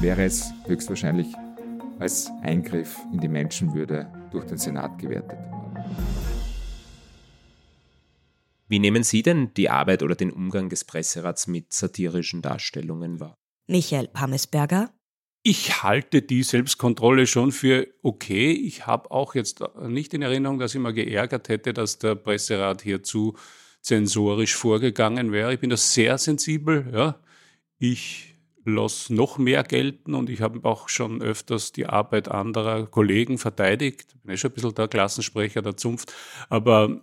wäre 0.00 0.24
es 0.24 0.52
höchstwahrscheinlich 0.66 1.34
als 2.02 2.32
Eingriff 2.42 2.98
in 3.12 3.20
die 3.20 3.28
Menschenwürde 3.28 4.12
durch 4.32 4.44
den 4.46 4.58
Senat 4.58 4.98
gewertet. 4.98 5.38
Wie 8.66 8.80
nehmen 8.80 9.04
Sie 9.04 9.22
denn 9.22 9.54
die 9.54 9.70
Arbeit 9.70 10.02
oder 10.02 10.16
den 10.16 10.32
Umgang 10.32 10.68
des 10.68 10.82
Presserats 10.82 11.46
mit 11.46 11.72
satirischen 11.72 12.42
Darstellungen 12.42 13.20
wahr? 13.20 13.36
Michael 13.68 14.08
Pammesberger. 14.08 14.90
Ich 15.44 15.84
halte 15.84 16.22
die 16.22 16.42
Selbstkontrolle 16.42 17.28
schon 17.28 17.52
für 17.52 17.86
okay. 18.02 18.50
Ich 18.50 18.84
habe 18.84 19.12
auch 19.12 19.36
jetzt 19.36 19.62
nicht 19.86 20.12
in 20.12 20.22
Erinnerung, 20.22 20.58
dass 20.58 20.74
ich 20.74 20.80
mal 20.80 20.92
geärgert 20.92 21.48
hätte, 21.48 21.72
dass 21.72 22.00
der 22.00 22.16
Presserat 22.16 22.82
hier 22.82 23.04
zu 23.04 23.36
zensorisch 23.80 24.56
vorgegangen 24.56 25.30
wäre. 25.30 25.54
Ich 25.54 25.60
bin 25.60 25.70
da 25.70 25.76
sehr 25.76 26.18
sensibel. 26.18 26.90
Ja. 26.92 27.20
Ich 27.78 28.31
lasse 28.64 29.14
noch 29.14 29.38
mehr 29.38 29.62
gelten 29.64 30.14
und 30.14 30.30
ich 30.30 30.40
habe 30.40 30.60
auch 30.64 30.88
schon 30.88 31.22
öfters 31.22 31.72
die 31.72 31.86
Arbeit 31.86 32.28
anderer 32.28 32.86
Kollegen 32.86 33.38
verteidigt. 33.38 34.14
Ich 34.14 34.20
bin 34.22 34.30
ja 34.30 34.36
schon 34.36 34.50
ein 34.50 34.54
bisschen 34.54 34.74
der 34.74 34.88
Klassensprecher 34.88 35.62
der 35.62 35.76
Zunft. 35.76 36.12
Aber 36.48 37.02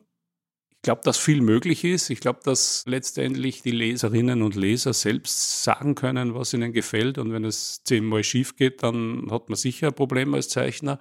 ich 0.80 0.84
glaube, 0.84 1.02
dass 1.04 1.18
viel 1.18 1.42
möglich 1.42 1.84
ist. 1.84 2.10
Ich 2.10 2.22
glaube, 2.22 2.40
dass 2.44 2.86
letztendlich 2.86 3.62
die 3.62 3.72
Leserinnen 3.72 4.42
und 4.42 4.56
Leser 4.56 4.94
selbst 4.94 5.64
sagen 5.64 5.94
können, 5.94 6.36
was 6.36 6.54
ihnen 6.54 6.72
gefällt. 6.72 7.18
Und 7.18 7.34
wenn 7.34 7.44
es 7.44 7.84
zehnmal 7.84 8.24
schief 8.24 8.56
geht, 8.56 8.82
dann 8.82 9.28
hat 9.30 9.50
man 9.50 9.58
sicher 9.58 9.88
ein 9.88 9.94
Problem 9.94 10.34
als 10.34 10.48
Zeichner. 10.48 10.98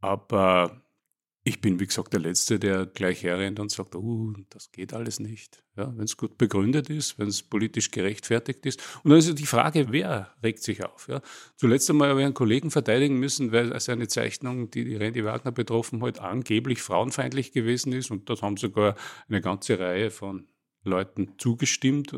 Aber 0.00 0.83
ich 1.46 1.60
bin, 1.60 1.78
wie 1.78 1.86
gesagt, 1.86 2.14
der 2.14 2.20
Letzte, 2.20 2.58
der 2.58 2.86
gleich 2.86 3.22
herrennt 3.22 3.60
und 3.60 3.70
sagt, 3.70 3.94
uh, 3.94 4.32
das 4.48 4.72
geht 4.72 4.94
alles 4.94 5.20
nicht. 5.20 5.62
Ja, 5.76 5.92
wenn 5.94 6.04
es 6.04 6.16
gut 6.16 6.38
begründet 6.38 6.88
ist, 6.88 7.18
wenn 7.18 7.28
es 7.28 7.42
politisch 7.42 7.90
gerechtfertigt 7.90 8.64
ist. 8.64 8.82
Und 9.02 9.10
dann 9.10 9.18
ist 9.18 9.38
die 9.38 9.44
Frage, 9.44 9.88
wer 9.90 10.34
regt 10.42 10.62
sich 10.62 10.82
auf? 10.82 11.06
Ja? 11.06 11.20
Zuletzt 11.56 11.90
einmal 11.90 12.08
habe 12.08 12.20
ich 12.20 12.24
einen 12.24 12.32
Kollegen 12.32 12.70
verteidigen 12.70 13.18
müssen, 13.18 13.52
weil 13.52 13.78
seine 13.78 14.08
Zeichnung, 14.08 14.70
die 14.70 14.86
die 14.86 14.96
Randy 14.96 15.22
Wagner 15.26 15.52
betroffen 15.52 16.02
hat, 16.02 16.18
angeblich 16.18 16.80
frauenfeindlich 16.80 17.52
gewesen 17.52 17.92
ist. 17.92 18.10
Und 18.10 18.30
dort 18.30 18.40
haben 18.40 18.56
sogar 18.56 18.94
eine 19.28 19.42
ganze 19.42 19.78
Reihe 19.78 20.10
von 20.10 20.48
Leuten 20.82 21.34
zugestimmt. 21.36 22.16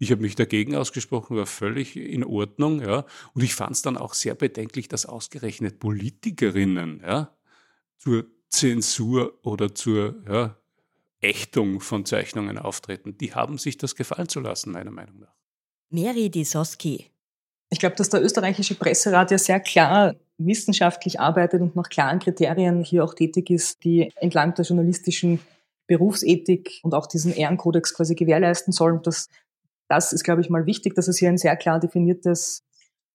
Ich 0.00 0.10
habe 0.10 0.22
mich 0.22 0.34
dagegen 0.34 0.74
ausgesprochen, 0.74 1.36
war 1.36 1.46
völlig 1.46 1.94
in 1.96 2.24
Ordnung. 2.24 2.80
Ja? 2.80 3.06
Und 3.34 3.44
ich 3.44 3.54
fand 3.54 3.76
es 3.76 3.82
dann 3.82 3.96
auch 3.96 4.14
sehr 4.14 4.34
bedenklich, 4.34 4.88
dass 4.88 5.06
ausgerechnet 5.06 5.78
Politikerinnen 5.78 7.02
ja, 7.06 7.36
zur 7.98 8.33
Zensur 8.54 9.38
oder 9.42 9.74
zur 9.74 10.14
ja, 10.28 10.56
Ächtung 11.20 11.80
von 11.80 12.04
Zeichnungen 12.04 12.58
auftreten. 12.58 13.18
Die 13.18 13.34
haben 13.34 13.58
sich 13.58 13.78
das 13.78 13.96
gefallen 13.96 14.28
zu 14.28 14.40
lassen, 14.40 14.72
meiner 14.72 14.90
Meinung 14.90 15.18
nach. 15.20 15.34
Mary 15.90 16.30
Disoski. 16.30 17.10
Ich 17.70 17.78
glaube, 17.78 17.96
dass 17.96 18.10
der 18.10 18.22
österreichische 18.22 18.74
Presserat 18.74 19.30
ja 19.30 19.38
sehr 19.38 19.60
klar 19.60 20.14
wissenschaftlich 20.38 21.18
arbeitet 21.20 21.60
und 21.60 21.76
nach 21.76 21.88
klaren 21.88 22.18
Kriterien 22.18 22.84
hier 22.84 23.04
auch 23.04 23.14
tätig 23.14 23.50
ist, 23.50 23.82
die 23.84 24.12
entlang 24.16 24.54
der 24.54 24.64
journalistischen 24.64 25.40
Berufsethik 25.86 26.80
und 26.82 26.94
auch 26.94 27.06
diesen 27.06 27.34
Ehrenkodex 27.34 27.94
quasi 27.94 28.14
gewährleisten 28.14 28.72
sollen. 28.72 29.00
Das, 29.02 29.28
das 29.88 30.12
ist, 30.12 30.24
glaube 30.24 30.40
ich, 30.40 30.50
mal 30.50 30.66
wichtig, 30.66 30.94
dass 30.94 31.08
es 31.08 31.18
hier 31.18 31.28
ein 31.28 31.38
sehr 31.38 31.56
klar 31.56 31.80
definiertes 31.80 32.62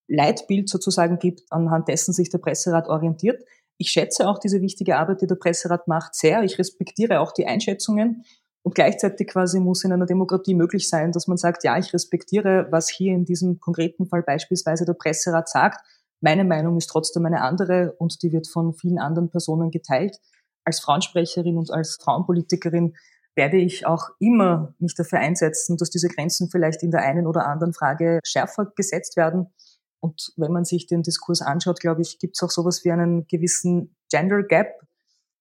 Leitbild 0.08 0.70
sozusagen 0.70 1.20
gibt, 1.20 1.44
anhand 1.52 1.88
dessen 1.88 2.14
sich 2.14 2.30
der 2.30 2.40
Presserat 2.40 2.88
orientiert 2.88 3.44
ich 3.80 3.92
schätze 3.92 4.28
auch 4.28 4.40
diese 4.40 4.62
wichtige 4.62 4.98
Arbeit, 4.98 5.22
die 5.22 5.28
der 5.28 5.36
Presserat 5.36 5.88
macht, 5.88 6.14
sehr. 6.14 6.44
Ich 6.44 6.60
respektiere 6.60 7.22
auch 7.22 7.32
die 7.32 7.48
Einschätzungen. 7.48 8.26
Und 8.62 8.76
gleichzeitig 8.76 9.28
quasi 9.28 9.62
muss 9.62 9.86
in 9.86 9.94
einer 9.94 10.06
Demokratie 10.06 10.54
möglich 10.54 10.90
sein, 10.90 11.14
dass 11.14 11.28
man 11.28 11.38
sagt, 11.38 11.64
ja, 11.64 11.78
ich 11.78 11.94
respektiere, 11.94 12.68
was 12.72 12.90
hier 12.90 13.14
in 13.14 13.24
diesem 13.24 13.62
konkreten 13.62 14.06
Fall 14.06 14.22
beispielsweise 14.22 14.84
der 14.84 14.94
Presserat 14.94 15.48
sagt. 15.48 15.80
Meine 16.20 16.44
Meinung 16.44 16.78
ist 16.78 16.88
trotzdem 16.88 17.26
eine 17.26 17.42
andere 17.42 17.94
und 17.98 18.22
die 18.22 18.34
wird 18.34 18.50
von 18.50 18.74
vielen 18.74 19.00
anderen 19.00 19.30
Personen 19.30 19.72
geteilt. 19.72 20.18
Als 20.66 20.82
Frauensprecherin 20.82 21.58
und 21.58 21.72
als 21.72 21.98
Frauenpolitikerin 22.02 22.98
werde 23.34 23.56
ich 23.56 23.86
auch 23.86 24.10
immer 24.20 24.76
mich 24.80 24.94
dafür 24.94 25.20
einsetzen, 25.20 25.78
dass 25.78 25.90
diese 25.90 26.10
Grenzen 26.10 26.50
vielleicht 26.52 26.84
in 26.84 26.92
der 26.92 27.04
einen 27.04 27.28
oder 27.28 27.48
anderen 27.48 27.74
Frage 27.74 28.20
schärfer 28.26 28.74
gesetzt 28.76 29.16
werden. 29.16 29.48
Und 30.00 30.34
wenn 30.38 30.52
man 30.52 30.66
sich 30.66 30.88
den 30.88 31.04
Diskurs 31.04 31.42
anschaut, 31.42 31.80
glaube 31.80 32.02
ich, 32.02 32.20
gibt 32.20 32.38
es 32.38 32.44
auch 32.44 32.52
sowas 32.52 32.84
wie 32.86 32.92
einen 32.92 33.28
gewissen 33.28 33.96
Gender 34.10 34.44
Gap. 34.44 34.82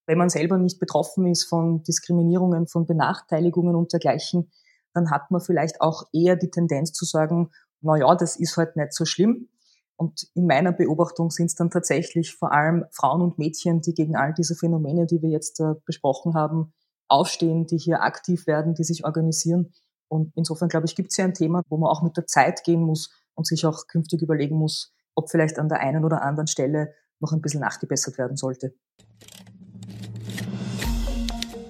Wenn 0.07 0.19
man 0.19 0.31
selber 0.31 0.59
nicht 0.59 0.81
betroffen 0.81 1.27
ist 1.27 1.45
von 1.45 1.83
Diskriminierungen, 1.83 2.67
von 2.67 2.87
Benachteiligungen 2.87 3.77
und 3.77 3.93
dergleichen, 3.93 4.51
dann 4.95 5.11
hat 5.11 5.31
man 5.31 5.41
vielleicht 5.41 5.81
auch 5.81 6.05
eher 6.13 6.37
die 6.37 6.51
Tendenz 6.51 6.93
zu 6.93 7.05
sagen, 7.05 7.51
na 7.83 7.97
ja, 7.97 8.15
das 8.15 8.37
ist 8.37 8.57
halt 8.57 8.75
nicht 8.77 8.93
so 8.93 9.05
schlimm. 9.05 9.49
Und 9.97 10.29
in 10.35 10.47
meiner 10.47 10.73
Beobachtung 10.73 11.31
sind 11.31 11.47
es 11.47 11.55
dann 11.55 11.71
tatsächlich 11.71 12.35
vor 12.35 12.53
allem 12.53 12.85
Frauen 12.91 13.21
und 13.21 13.39
Mädchen, 13.39 13.81
die 13.81 13.95
gegen 13.95 14.17
all 14.17 14.33
diese 14.33 14.55
Phänomene, 14.55 15.07
die 15.07 15.23
wir 15.23 15.29
jetzt 15.29 15.61
äh, 15.61 15.75
besprochen 15.85 16.35
haben, 16.35 16.73
aufstehen, 17.09 17.67
die 17.67 17.79
hier 17.79 18.03
aktiv 18.03 18.47
werden, 18.47 18.75
die 18.75 18.85
sich 18.85 19.05
organisieren. 19.05 19.73
Und 20.09 20.33
insofern, 20.37 20.69
glaube 20.69 20.87
ich, 20.87 20.95
gibt 20.95 21.11
es 21.11 21.17
ja 21.17 21.25
ein 21.25 21.35
Thema, 21.35 21.63
wo 21.69 21.77
man 21.77 21.91
auch 21.91 22.03
mit 22.03 22.17
der 22.17 22.27
Zeit 22.27 22.65
gehen 22.65 22.83
muss 22.83 23.11
und 23.39 23.47
sich 23.47 23.65
auch 23.65 23.87
künftig 23.87 24.21
überlegen 24.21 24.57
muss, 24.57 24.93
ob 25.15 25.31
vielleicht 25.31 25.59
an 25.59 25.69
der 25.69 25.79
einen 25.79 26.05
oder 26.05 26.23
anderen 26.23 26.49
Stelle 26.49 26.93
noch 27.21 27.33
ein 27.33 27.41
bisschen 27.41 27.61
nachgebessert 27.61 28.19
werden 28.19 28.37
sollte. 28.37 28.75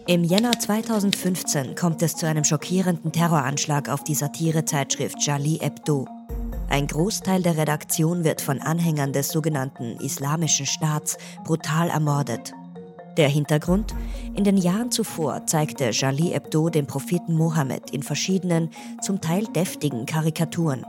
Im 0.06 0.24
Jänner 0.24 0.52
2015 0.52 1.74
kommt 1.74 2.02
es 2.02 2.16
zu 2.16 2.26
einem 2.26 2.44
schockierenden 2.44 3.12
Terroranschlag 3.12 3.90
auf 3.90 4.02
die 4.02 4.14
Satirezeitschrift 4.14 5.18
Charlie 5.18 5.58
Hebdo. 5.60 6.06
Ein 6.70 6.86
Großteil 6.86 7.42
der 7.42 7.58
Redaktion 7.58 8.24
wird 8.24 8.40
von 8.40 8.62
Anhängern 8.62 9.12
des 9.12 9.28
sogenannten 9.28 10.00
Islamischen 10.00 10.64
Staats 10.64 11.18
brutal 11.44 11.90
ermordet. 11.90 12.54
Der 13.18 13.28
Hintergrund? 13.28 13.94
In 14.34 14.44
den 14.44 14.56
Jahren 14.56 14.90
zuvor 14.90 15.46
zeigte 15.46 15.90
Charlie 15.90 16.30
Hebdo 16.32 16.70
den 16.70 16.86
Propheten 16.86 17.34
Mohammed 17.34 17.90
in 17.90 18.02
verschiedenen, 18.02 18.70
zum 19.02 19.20
Teil 19.20 19.44
deftigen 19.44 20.06
Karikaturen. 20.06 20.86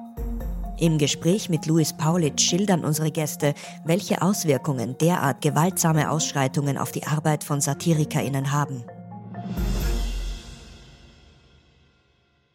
Im 0.81 0.97
Gespräch 0.97 1.49
mit 1.49 1.65
Luis 1.65 1.91
Paulitsch 1.91 2.41
schildern 2.41 2.85
unsere 2.85 3.11
Gäste, 3.11 3.53
welche 3.85 4.21
Auswirkungen 4.21 4.97
derart 4.97 5.41
gewaltsame 5.41 6.09
Ausschreitungen 6.09 6.77
auf 6.77 6.93
die 6.93 7.03
Arbeit 7.03 7.43
von 7.43 7.59
SatirikerInnen 7.59 8.53
haben. 8.53 8.85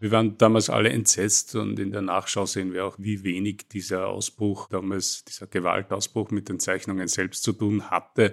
Wir 0.01 0.11
waren 0.11 0.39
damals 0.39 0.71
alle 0.71 0.89
entsetzt 0.89 1.55
und 1.55 1.79
in 1.79 1.93
der 1.93 2.01
Nachschau 2.01 2.47
sehen 2.47 2.73
wir 2.73 2.87
auch, 2.87 2.97
wie 2.99 3.25
wenig 3.25 3.69
dieser 3.69 4.09
Ausbruch 4.09 4.69
damals, 4.69 5.25
dieser 5.25 5.47
Gewaltausbruch 5.47 6.31
mit 6.31 6.49
den 6.49 6.59
Zeichnungen 6.61 7.09
selbst 7.09 7.43
zu 7.43 7.53
tun 7.53 7.91
hatte. 7.91 8.33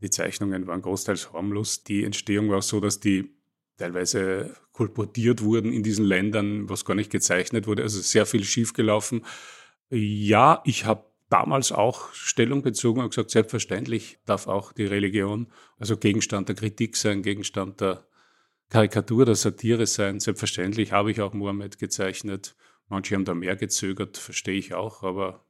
Die 0.00 0.10
Zeichnungen 0.10 0.66
waren 0.66 0.82
großteils 0.82 1.32
harmlos. 1.32 1.84
Die 1.84 2.04
Entstehung 2.04 2.50
war 2.50 2.62
so, 2.62 2.80
dass 2.80 2.98
die 2.98 3.36
teilweise 3.78 4.56
kolportiert 4.82 5.42
wurden 5.42 5.72
in 5.72 5.84
diesen 5.84 6.04
Ländern, 6.04 6.68
was 6.68 6.84
gar 6.84 6.94
nicht 6.94 7.10
gezeichnet 7.10 7.68
wurde. 7.68 7.84
Also 7.84 8.00
sehr 8.00 8.26
viel 8.26 8.42
schiefgelaufen. 8.42 9.24
Ja, 9.90 10.60
ich 10.64 10.86
habe 10.86 11.04
damals 11.28 11.70
auch 11.70 12.12
Stellung 12.12 12.62
bezogen 12.62 13.00
und 13.00 13.10
gesagt, 13.10 13.30
selbstverständlich 13.30 14.18
darf 14.26 14.48
auch 14.48 14.72
die 14.72 14.86
Religion 14.86 15.46
also 15.78 15.96
Gegenstand 15.96 16.48
der 16.48 16.56
Kritik 16.56 16.96
sein, 16.96 17.22
Gegenstand 17.22 17.80
der 17.80 18.08
Karikatur, 18.70 19.24
der 19.24 19.36
Satire 19.36 19.86
sein. 19.86 20.18
Selbstverständlich 20.18 20.90
habe 20.90 21.12
ich 21.12 21.20
auch 21.20 21.32
Mohammed 21.32 21.78
gezeichnet. 21.78 22.56
Manche 22.88 23.14
haben 23.14 23.24
da 23.24 23.34
mehr 23.34 23.54
gezögert, 23.54 24.18
verstehe 24.18 24.58
ich 24.58 24.74
auch, 24.74 25.04
aber 25.04 25.46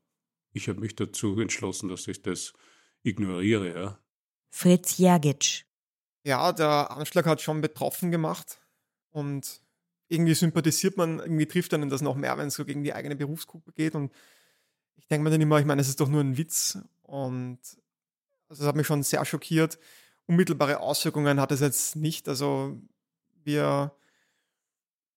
ich 0.52 0.68
habe 0.68 0.80
mich 0.80 0.94
dazu 0.94 1.40
entschlossen, 1.40 1.88
dass 1.88 2.06
ich 2.06 2.20
das 2.20 2.52
ignoriere. 3.02 3.74
Ja. 3.74 3.98
Fritz 4.50 4.98
Jergic, 4.98 5.64
ja, 6.22 6.52
der 6.52 6.90
Anschlag 6.90 7.24
hat 7.24 7.40
schon 7.40 7.62
betroffen 7.62 8.10
gemacht 8.10 8.61
und 9.12 9.60
irgendwie 10.08 10.34
sympathisiert 10.34 10.96
man, 10.96 11.20
irgendwie 11.20 11.46
trifft 11.46 11.72
einen 11.72 11.88
das 11.88 12.02
noch 12.02 12.16
mehr, 12.16 12.36
wenn 12.36 12.48
es 12.48 12.54
so 12.54 12.64
gegen 12.64 12.84
die 12.84 12.92
eigene 12.92 13.16
Berufsgruppe 13.16 13.72
geht 13.72 13.94
und 13.94 14.12
ich 14.96 15.06
denke 15.06 15.24
mir 15.24 15.30
dann 15.30 15.40
immer, 15.40 15.58
ich 15.58 15.64
meine, 15.64 15.80
es 15.80 15.88
ist 15.88 16.00
doch 16.00 16.08
nur 16.08 16.20
ein 16.20 16.36
Witz 16.36 16.78
und 17.02 17.58
also 18.48 18.62
das 18.62 18.68
hat 18.68 18.76
mich 18.76 18.86
schon 18.86 19.02
sehr 19.02 19.24
schockiert. 19.24 19.78
Unmittelbare 20.26 20.80
Auswirkungen 20.80 21.40
hat 21.40 21.52
es 21.52 21.60
jetzt 21.60 21.96
nicht, 21.96 22.28
also 22.28 22.78
wir, 23.44 23.92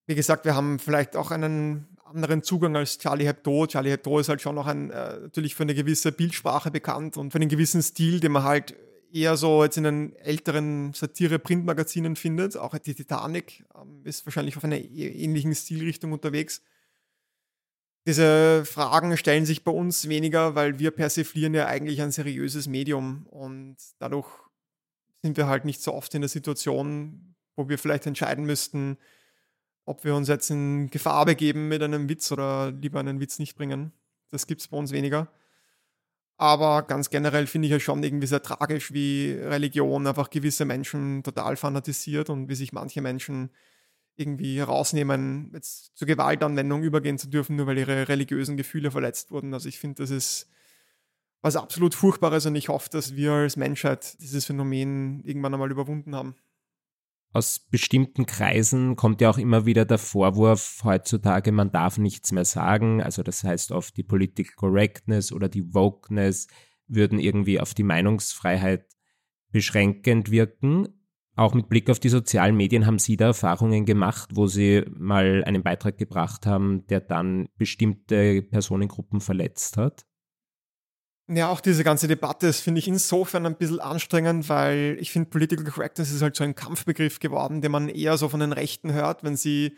wie 0.05 0.15
gesagt, 0.15 0.45
wir 0.45 0.55
haben 0.55 0.79
vielleicht 0.79 1.15
auch 1.15 1.31
einen 1.31 1.95
anderen 2.05 2.43
Zugang 2.43 2.75
als 2.75 2.97
Charlie 2.97 3.25
Hebdo. 3.25 3.67
Charlie 3.67 3.91
Hebdo 3.91 4.19
ist 4.19 4.29
halt 4.29 4.41
schon 4.41 4.55
noch 4.55 4.67
ein, 4.67 4.89
äh, 4.91 5.19
natürlich 5.19 5.55
für 5.55 5.63
eine 5.63 5.75
gewisse 5.75 6.12
Bildsprache 6.12 6.71
bekannt 6.71 7.17
und 7.17 7.31
für 7.31 7.39
einen 7.39 7.49
gewissen 7.49 7.81
Stil, 7.81 8.19
den 8.19 8.31
man 8.31 8.43
halt 8.43 8.75
eher 9.15 9.38
so 9.38 9.63
jetzt 9.63 9.78
in 9.78 9.86
den 9.86 10.15
älteren 10.17 10.91
Satire-Printmagazinen 10.93 12.17
findet. 12.17 12.58
Auch 12.58 12.78
die 12.78 12.93
Titanic 12.93 13.65
ähm, 13.73 14.01
ist 14.04 14.25
wahrscheinlich 14.25 14.58
auf 14.58 14.63
einer 14.65 14.78
e-, 14.78 15.23
ähnlichen 15.23 15.56
Stilrichtung 15.56 16.12
unterwegs. 16.12 16.62
Diese 18.06 18.65
Fragen 18.65 19.15
stellen 19.17 19.45
sich 19.45 19.63
bei 19.63 19.71
uns 19.71 20.10
weniger, 20.10 20.54
weil 20.54 20.78
wir 20.78 20.91
persiflieren 20.91 21.56
ja 21.56 21.65
eigentlich 21.65 22.01
ein 22.01 22.12
seriöses 22.12 22.67
Medium 22.67 23.25
und 23.28 23.78
dadurch 23.97 24.28
sind 25.23 25.38
wir 25.38 25.47
halt 25.47 25.65
nicht 25.65 25.82
so 25.82 25.93
oft 25.93 26.13
in 26.13 26.21
der 26.21 26.30
Situation, 26.30 27.36
wo 27.56 27.67
wir 27.67 27.80
vielleicht 27.80 28.06
entscheiden 28.06 28.45
müssten, 28.45 28.97
ob 29.86 30.04
wir 30.04 30.13
uns 30.13 30.28
jetzt 30.28 30.51
in 30.51 30.91
Gefahr 30.91 31.25
begeben 31.25 31.67
mit 31.67 31.82
einem 31.82 32.10
Witz 32.10 32.32
oder 32.32 32.71
lieber 32.71 32.99
einen 32.99 33.19
Witz 33.19 33.39
nicht 33.39 33.56
bringen. 33.56 33.91
Das 34.30 34.45
gibt 34.45 34.62
es 34.62 34.67
bei 34.67 34.78
uns 34.78 34.91
weniger. 34.91 35.32
Aber 36.38 36.84
ganz 36.84 37.10
generell 37.10 37.48
finde 37.48 37.67
ich 37.67 37.71
ja 37.71 37.80
schon 37.80 38.04
irgendwie 38.04 38.28
sehr 38.28 38.41
tragisch, 38.41 38.91
wie 38.93 39.32
Religion 39.32 40.06
einfach 40.06 40.30
gewisse 40.30 40.65
Menschen 40.65 41.24
total 41.24 41.56
fanatisiert 41.56 42.30
und 42.30 42.50
wie 42.50 42.56
sich 42.56 42.74
manche 42.74 43.02
Menschen 43.02 43.52
irgendwie 44.17 44.58
herausnehmen, 44.60 45.52
jetzt 45.54 45.95
zur 45.98 46.08
Gewaltanwendung 46.08 46.84
übergehen 46.84 47.17
zu 47.17 47.28
dürfen, 47.30 47.56
nur 47.56 47.67
weil 47.67 47.78
ihre 47.78 48.08
religiösen 48.10 48.58
Gefühle 48.58 48.91
verletzt 48.91 49.32
wurden. 49.32 49.54
Also 49.54 49.69
ich 49.69 49.80
finde, 49.80 50.04
das 50.04 50.10
ist 50.10 50.50
was 51.41 51.56
absolut 51.56 51.95
Furchtbares 51.95 52.45
und 52.45 52.56
ich 52.56 52.69
hoffe, 52.69 52.89
dass 52.89 53.15
wir 53.15 53.32
als 53.34 53.58
Menschheit 53.58 54.19
dieses 54.19 54.45
Phänomen 54.45 55.21
irgendwann 55.24 55.54
einmal 55.54 55.71
überwunden 55.71 56.15
haben. 56.15 56.36
Aus 57.36 57.60
bestimmten 57.60 58.26
Kreisen 58.26 58.95
kommt 58.95 59.19
ja 59.19 59.30
auch 59.30 59.38
immer 59.38 59.65
wieder 59.65 59.84
der 59.84 59.98
Vorwurf 59.98 60.80
heutzutage, 60.86 61.52
man 61.52 61.69
darf 61.69 61.98
nichts 61.98 62.32
mehr 62.32 62.45
sagen. 62.45 63.04
Also 63.04 63.24
das 63.24 63.43
heißt 63.43 63.74
oft 63.74 63.98
die 63.98 64.04
Political 64.04 64.56
Correctness 64.56 65.34
oder 65.34 65.50
die 65.50 65.74
Wokeness 65.74 66.48
würden 66.88 67.19
irgendwie 67.19 67.60
auf 67.60 67.74
die 67.74 67.84
Meinungsfreiheit 67.84 68.86
beschränkend 69.52 70.32
wirken. 70.32 70.88
Auch 71.36 71.54
mit 71.54 71.67
Blick 71.67 71.89
auf 71.89 72.00
die 72.00 72.08
sozialen 72.08 72.56
Medien 72.56 72.86
haben 72.86 73.00
Sie 73.00 73.17
da 73.17 73.26
Erfahrungen 73.26 73.86
gemacht, 73.86 74.30
wo 74.34 74.48
Sie 74.48 74.86
mal 74.89 75.43
einen 75.43 75.62
Beitrag 75.62 75.98
gebracht 75.98 76.45
haben, 76.45 76.88
der 76.88 77.02
dann 77.02 77.50
bestimmte 77.58 78.43
Personengruppen 78.43 79.19
verletzt 79.19 79.76
hat? 79.76 80.06
Ja, 81.27 81.49
auch 81.49 81.59
diese 81.59 81.83
ganze 81.83 82.07
Debatte, 82.07 82.45
das 82.45 82.59
finde 82.59 82.77
ich 82.79 82.88
insofern 82.88 83.47
ein 83.47 83.55
bisschen 83.55 83.79
anstrengend, 83.79 84.47
weil 84.47 84.95
ich 84.99 85.11
finde, 85.11 85.29
Political 85.31 85.65
Correctness 85.65 86.11
ist 86.11 86.21
halt 86.21 86.35
so 86.35 86.43
ein 86.43 86.53
Kampfbegriff 86.53 87.19
geworden, 87.19 87.61
den 87.61 87.71
man 87.71 87.89
eher 87.89 88.15
so 88.17 88.29
von 88.29 88.39
den 88.39 88.51
Rechten 88.53 88.93
hört, 88.93 89.23
wenn 89.23 89.35
sie 89.35 89.75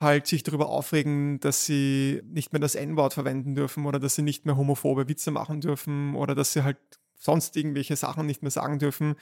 halt 0.00 0.28
sich 0.28 0.44
darüber 0.44 0.68
aufregen, 0.68 1.40
dass 1.40 1.66
sie 1.66 2.22
nicht 2.26 2.52
mehr 2.52 2.60
das 2.60 2.76
N-Wort 2.76 3.14
verwenden 3.14 3.56
dürfen 3.56 3.84
oder 3.86 3.98
dass 3.98 4.14
sie 4.14 4.22
nicht 4.22 4.46
mehr 4.46 4.56
homophobe 4.56 5.08
Witze 5.08 5.32
machen 5.32 5.60
dürfen 5.60 6.14
oder 6.14 6.36
dass 6.36 6.52
sie 6.52 6.62
halt 6.62 6.78
sonst 7.18 7.56
irgendwelche 7.56 7.96
Sachen 7.96 8.26
nicht 8.26 8.42
mehr 8.42 8.50
sagen 8.52 8.78
dürfen, 8.78 9.16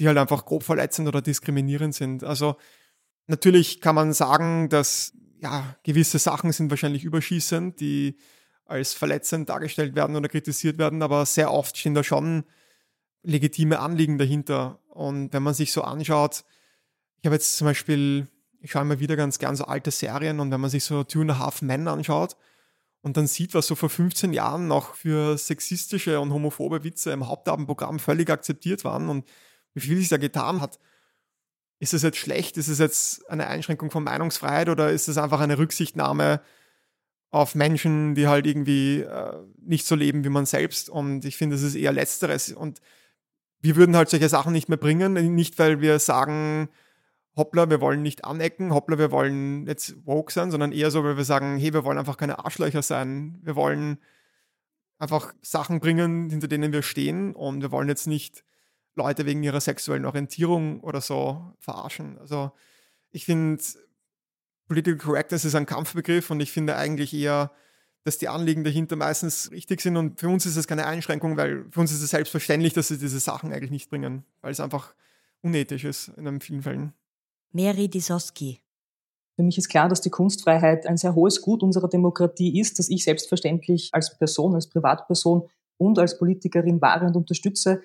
die 0.00 0.08
halt 0.08 0.18
einfach 0.18 0.44
grob 0.44 0.64
verletzend 0.64 1.08
oder 1.08 1.22
diskriminierend 1.22 1.94
sind. 1.94 2.24
Also 2.24 2.56
natürlich 3.26 3.80
kann 3.80 3.94
man 3.94 4.12
sagen, 4.12 4.68
dass 4.68 5.12
ja, 5.40 5.76
gewisse 5.82 6.18
Sachen 6.18 6.52
sind 6.52 6.70
wahrscheinlich 6.70 7.04
überschießend, 7.04 7.80
die 7.80 8.16
als 8.66 8.94
verletzend 8.94 9.48
dargestellt 9.48 9.94
werden 9.94 10.16
oder 10.16 10.28
kritisiert 10.28 10.78
werden, 10.78 11.02
aber 11.02 11.26
sehr 11.26 11.52
oft 11.52 11.76
stehen 11.76 11.94
da 11.94 12.02
schon 12.02 12.44
legitime 13.22 13.78
Anliegen 13.78 14.18
dahinter. 14.18 14.80
Und 14.88 15.32
wenn 15.32 15.42
man 15.42 15.54
sich 15.54 15.72
so 15.72 15.82
anschaut, 15.82 16.44
ich 17.20 17.26
habe 17.26 17.36
jetzt 17.36 17.56
zum 17.56 17.66
Beispiel, 17.66 18.28
ich 18.60 18.72
schaue 18.72 18.82
immer 18.82 19.00
wieder 19.00 19.16
ganz 19.16 19.38
gern 19.38 19.56
so 19.56 19.64
alte 19.64 19.90
Serien 19.90 20.40
und 20.40 20.50
wenn 20.50 20.60
man 20.60 20.70
sich 20.70 20.84
so 20.84 21.04
Two 21.04 21.22
and 21.22 21.32
a 21.32 21.38
Half 21.38 21.62
Men 21.62 21.88
anschaut 21.88 22.36
und 23.00 23.16
dann 23.16 23.26
sieht, 23.26 23.54
was 23.54 23.66
so 23.66 23.74
vor 23.74 23.90
15 23.90 24.32
Jahren 24.32 24.66
noch 24.66 24.94
für 24.94 25.36
sexistische 25.36 26.20
und 26.20 26.32
homophobe 26.32 26.84
Witze 26.84 27.12
im 27.12 27.26
Hauptabendprogramm 27.26 27.98
völlig 27.98 28.30
akzeptiert 28.30 28.84
waren 28.84 29.08
und 29.08 29.26
wie 29.74 29.80
viel 29.80 29.98
sich 29.98 30.08
da 30.08 30.16
getan 30.16 30.60
hat. 30.60 30.78
Ist 31.80 31.92
es 31.92 32.02
jetzt 32.02 32.18
schlecht? 32.18 32.56
Ist 32.56 32.68
es 32.68 32.78
jetzt 32.78 33.28
eine 33.28 33.46
Einschränkung 33.46 33.90
von 33.90 34.04
Meinungsfreiheit 34.04 34.68
oder 34.68 34.90
ist 34.90 35.08
es 35.08 35.18
einfach 35.18 35.40
eine 35.40 35.58
Rücksichtnahme 35.58 36.40
auf 37.34 37.56
Menschen, 37.56 38.14
die 38.14 38.28
halt 38.28 38.46
irgendwie 38.46 39.00
äh, 39.00 39.34
nicht 39.60 39.86
so 39.86 39.96
leben 39.96 40.22
wie 40.22 40.28
man 40.28 40.46
selbst. 40.46 40.88
Und 40.88 41.24
ich 41.24 41.36
finde, 41.36 41.56
es 41.56 41.62
ist 41.62 41.74
eher 41.74 41.90
Letzteres. 41.90 42.52
Und 42.52 42.80
wir 43.60 43.74
würden 43.74 43.96
halt 43.96 44.08
solche 44.08 44.28
Sachen 44.28 44.52
nicht 44.52 44.68
mehr 44.68 44.78
bringen, 44.78 45.34
nicht 45.34 45.58
weil 45.58 45.80
wir 45.80 45.98
sagen, 45.98 46.68
hoppla, 47.34 47.68
wir 47.70 47.80
wollen 47.80 48.02
nicht 48.02 48.24
anecken, 48.24 48.72
hoppla, 48.72 48.98
wir 48.98 49.10
wollen 49.10 49.66
jetzt 49.66 50.06
woke 50.06 50.32
sein, 50.32 50.52
sondern 50.52 50.70
eher 50.70 50.92
so, 50.92 51.02
weil 51.02 51.16
wir 51.16 51.24
sagen, 51.24 51.58
hey, 51.58 51.74
wir 51.74 51.84
wollen 51.84 51.98
einfach 51.98 52.18
keine 52.18 52.38
Arschlöcher 52.38 52.82
sein. 52.82 53.40
Wir 53.42 53.56
wollen 53.56 53.98
einfach 54.98 55.34
Sachen 55.42 55.80
bringen, 55.80 56.30
hinter 56.30 56.46
denen 56.46 56.72
wir 56.72 56.82
stehen 56.82 57.34
und 57.34 57.62
wir 57.62 57.72
wollen 57.72 57.88
jetzt 57.88 58.06
nicht 58.06 58.44
Leute 58.94 59.26
wegen 59.26 59.42
ihrer 59.42 59.60
sexuellen 59.60 60.04
Orientierung 60.04 60.78
oder 60.82 61.00
so 61.00 61.52
verarschen. 61.58 62.16
Also 62.18 62.52
ich 63.10 63.24
finde, 63.24 63.60
Political 64.68 64.98
Correctness 64.98 65.44
ist 65.44 65.54
ein 65.54 65.66
Kampfbegriff 65.66 66.30
und 66.30 66.40
ich 66.40 66.52
finde 66.52 66.76
eigentlich 66.76 67.12
eher, 67.12 67.50
dass 68.04 68.18
die 68.18 68.28
Anliegen 68.28 68.64
dahinter 68.64 68.96
meistens 68.96 69.50
richtig 69.50 69.80
sind 69.80 69.96
und 69.96 70.20
für 70.20 70.28
uns 70.28 70.46
ist 70.46 70.56
es 70.56 70.66
keine 70.66 70.86
Einschränkung, 70.86 71.36
weil 71.36 71.66
für 71.70 71.80
uns 71.80 71.92
ist 71.92 72.02
es 72.02 72.10
selbstverständlich, 72.10 72.72
dass 72.72 72.88
sie 72.88 72.98
diese 72.98 73.20
Sachen 73.20 73.52
eigentlich 73.52 73.70
nicht 73.70 73.90
bringen, 73.90 74.24
weil 74.40 74.52
es 74.52 74.60
einfach 74.60 74.94
unethisch 75.42 75.84
ist 75.84 76.08
in 76.16 76.40
vielen 76.40 76.62
Fällen. 76.62 76.92
Mary 77.52 77.88
Disoski. 77.88 78.60
Für 79.36 79.42
mich 79.42 79.58
ist 79.58 79.68
klar, 79.68 79.88
dass 79.88 80.00
die 80.00 80.10
Kunstfreiheit 80.10 80.86
ein 80.86 80.96
sehr 80.96 81.14
hohes 81.14 81.40
Gut 81.40 81.62
unserer 81.62 81.88
Demokratie 81.88 82.60
ist, 82.60 82.78
das 82.78 82.88
ich 82.88 83.04
selbstverständlich 83.04 83.90
als 83.92 84.16
Person, 84.16 84.54
als 84.54 84.68
Privatperson 84.68 85.48
und 85.76 85.98
als 85.98 86.18
Politikerin 86.18 86.80
wahrend 86.80 87.16
unterstütze. 87.16 87.82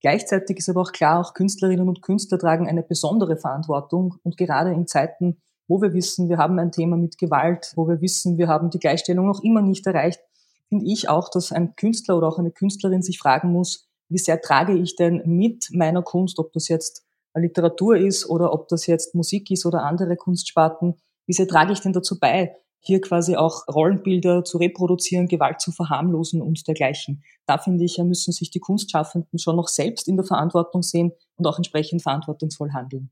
Gleichzeitig 0.00 0.58
ist 0.58 0.68
aber 0.68 0.82
auch 0.82 0.92
klar, 0.92 1.20
auch 1.20 1.32
Künstlerinnen 1.32 1.88
und 1.88 2.02
Künstler 2.02 2.38
tragen 2.38 2.68
eine 2.68 2.82
besondere 2.82 3.38
Verantwortung 3.38 4.16
und 4.22 4.36
gerade 4.36 4.72
in 4.72 4.86
Zeiten 4.86 5.40
wo 5.68 5.80
wir 5.80 5.92
wissen, 5.92 6.28
wir 6.28 6.38
haben 6.38 6.58
ein 6.58 6.72
Thema 6.72 6.96
mit 6.96 7.18
Gewalt, 7.18 7.72
wo 7.76 7.88
wir 7.88 8.00
wissen, 8.00 8.38
wir 8.38 8.48
haben 8.48 8.70
die 8.70 8.78
Gleichstellung 8.78 9.26
noch 9.26 9.42
immer 9.42 9.62
nicht 9.62 9.86
erreicht, 9.86 10.20
finde 10.68 10.86
ich 10.86 11.08
auch, 11.08 11.28
dass 11.28 11.52
ein 11.52 11.76
Künstler 11.76 12.16
oder 12.16 12.28
auch 12.28 12.38
eine 12.38 12.50
Künstlerin 12.50 13.02
sich 13.02 13.18
fragen 13.18 13.52
muss, 13.52 13.88
wie 14.08 14.18
sehr 14.18 14.40
trage 14.40 14.76
ich 14.76 14.96
denn 14.96 15.22
mit 15.24 15.68
meiner 15.72 16.02
Kunst, 16.02 16.38
ob 16.38 16.52
das 16.52 16.68
jetzt 16.68 17.04
Literatur 17.34 17.96
ist 17.96 18.28
oder 18.28 18.52
ob 18.52 18.68
das 18.68 18.86
jetzt 18.86 19.14
Musik 19.14 19.50
ist 19.50 19.66
oder 19.66 19.82
andere 19.82 20.16
Kunstsparten, 20.16 20.94
wie 21.26 21.32
sehr 21.32 21.48
trage 21.48 21.72
ich 21.72 21.80
denn 21.80 21.92
dazu 21.92 22.18
bei, 22.18 22.54
hier 22.80 23.00
quasi 23.00 23.34
auch 23.34 23.66
Rollenbilder 23.66 24.44
zu 24.44 24.58
reproduzieren, 24.58 25.26
Gewalt 25.26 25.60
zu 25.60 25.72
verharmlosen 25.72 26.42
und 26.42 26.66
dergleichen. 26.68 27.24
Da 27.46 27.58
finde 27.58 27.84
ich, 27.84 27.98
müssen 27.98 28.32
sich 28.32 28.50
die 28.50 28.60
Kunstschaffenden 28.60 29.38
schon 29.38 29.56
noch 29.56 29.68
selbst 29.68 30.06
in 30.06 30.16
der 30.16 30.26
Verantwortung 30.26 30.82
sehen 30.82 31.12
und 31.36 31.46
auch 31.46 31.56
entsprechend 31.56 32.02
verantwortungsvoll 32.02 32.72
handeln. 32.72 33.10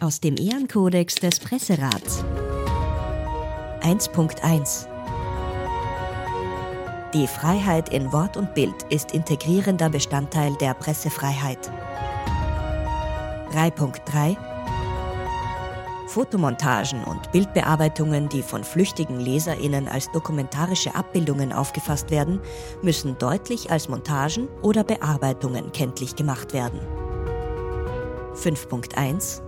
Aus 0.00 0.20
dem 0.20 0.36
Ehrenkodex 0.36 1.14
des 1.14 1.38
Presserats. 1.40 2.24
1.1 3.80 4.86
Die 7.14 7.26
Freiheit 7.26 7.88
in 7.88 8.12
Wort 8.12 8.36
und 8.36 8.54
Bild 8.54 8.74
ist 8.90 9.12
integrierender 9.12 9.88
Bestandteil 9.88 10.54
der 10.60 10.74
Pressefreiheit. 10.74 11.70
3.3 13.52 14.36
Fotomontagen 16.08 17.04
und 17.04 17.32
Bildbearbeitungen, 17.32 18.28
die 18.28 18.42
von 18.42 18.64
flüchtigen 18.64 19.18
Leserinnen 19.18 19.88
als 19.88 20.10
dokumentarische 20.12 20.94
Abbildungen 20.94 21.52
aufgefasst 21.52 22.10
werden, 22.10 22.40
müssen 22.82 23.16
deutlich 23.18 23.70
als 23.70 23.88
Montagen 23.88 24.48
oder 24.62 24.84
Bearbeitungen 24.84 25.72
kenntlich 25.72 26.16
gemacht 26.16 26.52
werden. 26.52 26.80
5.1 28.34 29.45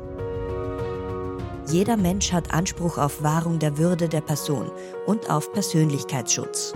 jeder 1.70 1.96
Mensch 1.96 2.32
hat 2.32 2.52
Anspruch 2.52 2.98
auf 2.98 3.22
Wahrung 3.22 3.58
der 3.58 3.78
Würde 3.78 4.08
der 4.08 4.20
Person 4.20 4.70
und 5.06 5.28
auf 5.30 5.52
Persönlichkeitsschutz. 5.52 6.74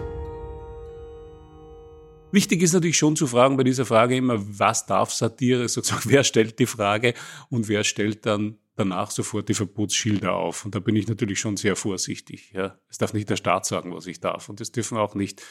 Wichtig 2.31 2.63
ist 2.63 2.73
natürlich 2.73 2.97
schon 2.97 3.17
zu 3.17 3.27
fragen 3.27 3.57
bei 3.57 3.65
dieser 3.65 3.85
Frage 3.85 4.17
immer, 4.17 4.37
was 4.59 4.87
darf 4.87 5.13
Satire? 5.13 5.69
Sozusagen, 5.69 6.03
wer 6.11 6.25
stellt 6.25 6.59
die 6.59 6.67
Frage 6.67 7.15
und 7.51 7.69
wer 7.69 7.85
stellt 7.85 8.25
dann 8.27 8.59
danach 8.75 9.11
sofort 9.11 9.49
die 9.49 9.55
Verbotsschilder 9.55 10.35
auf? 10.35 10.65
Und 10.65 10.75
da 10.75 10.81
bin 10.81 10.97
ich 10.97 11.09
natürlich 11.09 11.39
schon 11.39 11.57
sehr 11.57 11.77
vorsichtig. 11.77 12.53
Ja. 12.53 12.79
Es 12.89 12.99
darf 12.99 13.13
nicht 13.13 13.29
der 13.29 13.37
Staat 13.37 13.67
sagen, 13.67 13.95
was 13.95 14.07
ich 14.07 14.21
darf. 14.21 14.49
Und 14.49 14.61
es 14.61 14.73
dürfen 14.73 14.97
auch 14.97 15.15
nicht 15.15 15.43